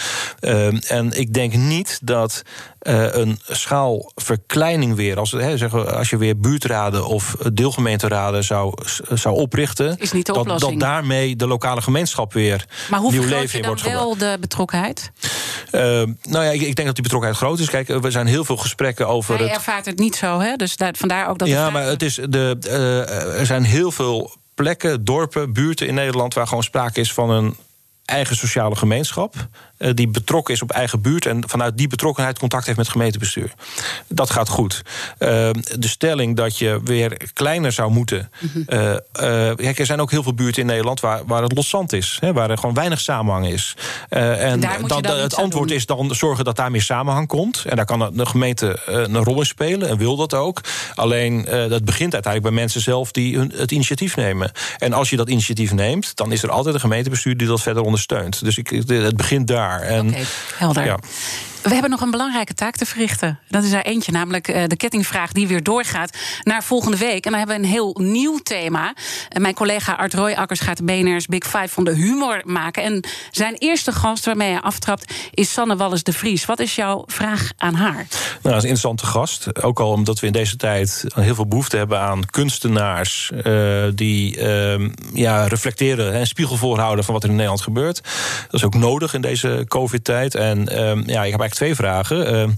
[0.86, 2.42] en ik denk niet dat
[2.82, 6.38] een schaalverkleining weer, als, zeggen, als je weer
[6.90, 8.74] buurtraden of deelgemeenteraden zou,
[9.14, 13.24] zou oprichten, is niet de dat, dat daarmee de lokale gemeenschap weer maar hoe nieuw
[13.24, 14.04] leven in wordt gebracht.
[14.04, 15.10] wel de betrokkenheid?
[15.72, 15.80] Uh,
[16.22, 17.70] nou ja, ik, ik, denk dat die betrokkenheid groot is.
[17.70, 19.34] Kijk, er zijn heel veel gesprekken over.
[19.34, 19.54] Hij het...
[19.54, 20.56] ervaart het niet zo, hè?
[20.56, 21.48] Dus daar, vandaar ook dat.
[21.48, 26.34] Ja, maar het is de, uh, er zijn heel veel plekken, dorpen, buurten in Nederland
[26.34, 27.56] waar gewoon sprake is van een
[28.04, 29.34] eigen sociale gemeenschap.
[29.82, 33.52] Eh, die betrokken is op eigen buurt en vanuit die betrokkenheid contact heeft met gemeentebestuur.
[34.08, 34.82] Dat gaat goed.
[35.18, 35.28] Uh,
[35.78, 38.30] de stelling dat je weer kleiner zou moeten.
[38.40, 39.00] Mm
[39.82, 42.50] er zijn ook heel veel buurten in Nederland waar, waar het loszand is, hè, waar
[42.50, 43.76] er gewoon weinig samenhang is.
[44.08, 47.64] en dan, het antwoord is dan zorgen dat daar meer samenhang komt.
[47.68, 50.60] En daar kan de gemeente een rol in spelen en wil dat ook.
[50.94, 54.50] Alleen dat begint uiteindelijk bij mensen zelf die het initiatief nemen.
[54.78, 57.82] En als je dat initiatief neemt, dan is er altijd een gemeentebestuur die dat verder
[57.82, 58.44] ondersteunt.
[58.44, 59.71] Dus ik, het begint daar.
[59.80, 60.24] Oké,
[60.58, 60.84] helder.
[60.84, 60.98] Ja.
[61.62, 63.38] We hebben nog een belangrijke taak te verrichten.
[63.48, 67.24] Dat is er eentje, namelijk eh, de kettingvraag die weer doorgaat naar volgende week.
[67.24, 68.94] En dan hebben we een heel nieuw thema.
[69.38, 72.82] Mijn collega Art Royakkers gaat de BNR's Big Five van de humor maken.
[72.82, 76.44] En zijn eerste gast waarmee hij aftrapt is Sanne Wallis de Vries.
[76.44, 77.94] Wat is jouw vraag aan haar?
[77.94, 78.06] Nou,
[78.42, 79.62] dat is een interessante gast.
[79.62, 83.30] Ook al omdat we in deze tijd heel veel behoefte hebben aan kunstenaars...
[83.46, 88.00] Uh, die uh, ja, reflecteren en spiegel voorhouden van wat er in Nederland gebeurt.
[88.42, 90.34] Dat is ook nodig in deze covid-tijd.
[90.34, 92.34] En ehm, ja, ik heb eigenlijk twee vragen.
[92.34, 92.48] Uh,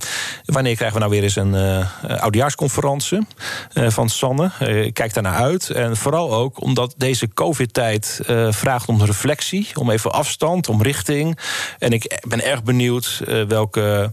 [0.44, 3.26] wanneer krijgen we nou weer eens een uh, oudejaarsconferentie
[3.74, 4.50] uh, van Sanne?
[4.92, 5.70] kijk daarnaar uit.
[5.70, 11.38] En vooral ook omdat deze COVID-tijd vraagt om reflectie, om even afstand, om richting.
[11.78, 14.12] En ik ben erg benieuwd welke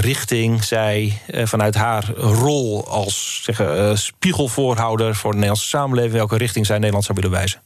[0.00, 6.76] richting zij vanuit haar rol als zeggen, spiegelvoorhouder voor de Nederlandse samenleving, welke richting zij
[6.76, 7.60] Nederland zou willen wijzen.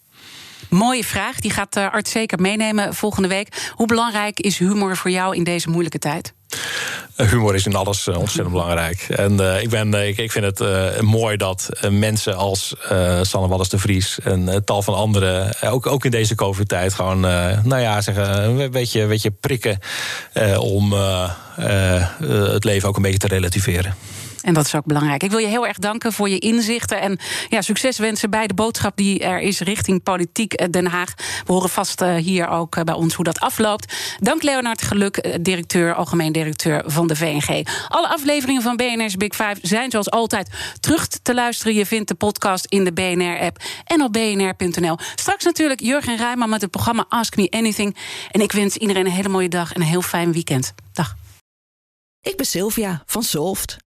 [0.68, 1.40] Mooie vraag.
[1.40, 3.70] Die gaat uh, Art zeker meenemen volgende week.
[3.74, 6.34] Hoe belangrijk is humor voor jou in deze moeilijke tijd?
[7.16, 9.00] Eh, humor is in alles uh, ontzettend belangrijk.
[9.08, 12.74] En ik, ben, ik, ik, vind het mooi dat mensen als
[13.22, 17.78] Sanne Wallis de Vries en tal van anderen, ook, ook in deze COVID-tijd, gewoon nou
[17.78, 19.78] ja, zeggen, een beetje, een beetje prikken
[20.58, 20.92] om
[22.52, 23.94] het leven ook een beetje te relativeren.
[24.42, 25.22] En dat is ook belangrijk.
[25.22, 27.00] Ik wil je heel erg danken voor je inzichten.
[27.00, 27.18] En
[27.48, 31.14] ja, succes wensen bij de boodschap die er is richting politiek eh, Den Haag.
[31.44, 33.94] We horen vast eh, hier ook eh, bij ons hoe dat afloopt.
[34.20, 37.66] Dank Leonard Geluk, directeur, algemeen directeur van de VNG.
[37.88, 41.74] Alle afleveringen van BNR's Big Five zijn zoals altijd terug te luisteren.
[41.74, 44.98] Je vindt de podcast in de BNR-app en op bnr.nl.
[45.14, 47.96] Straks natuurlijk Jurgen Rijman met het programma Ask Me Anything.
[48.30, 50.74] En ik wens iedereen een hele mooie dag en een heel fijn weekend.
[50.92, 51.16] Dag.
[52.20, 53.87] Ik ben Sylvia van Solft.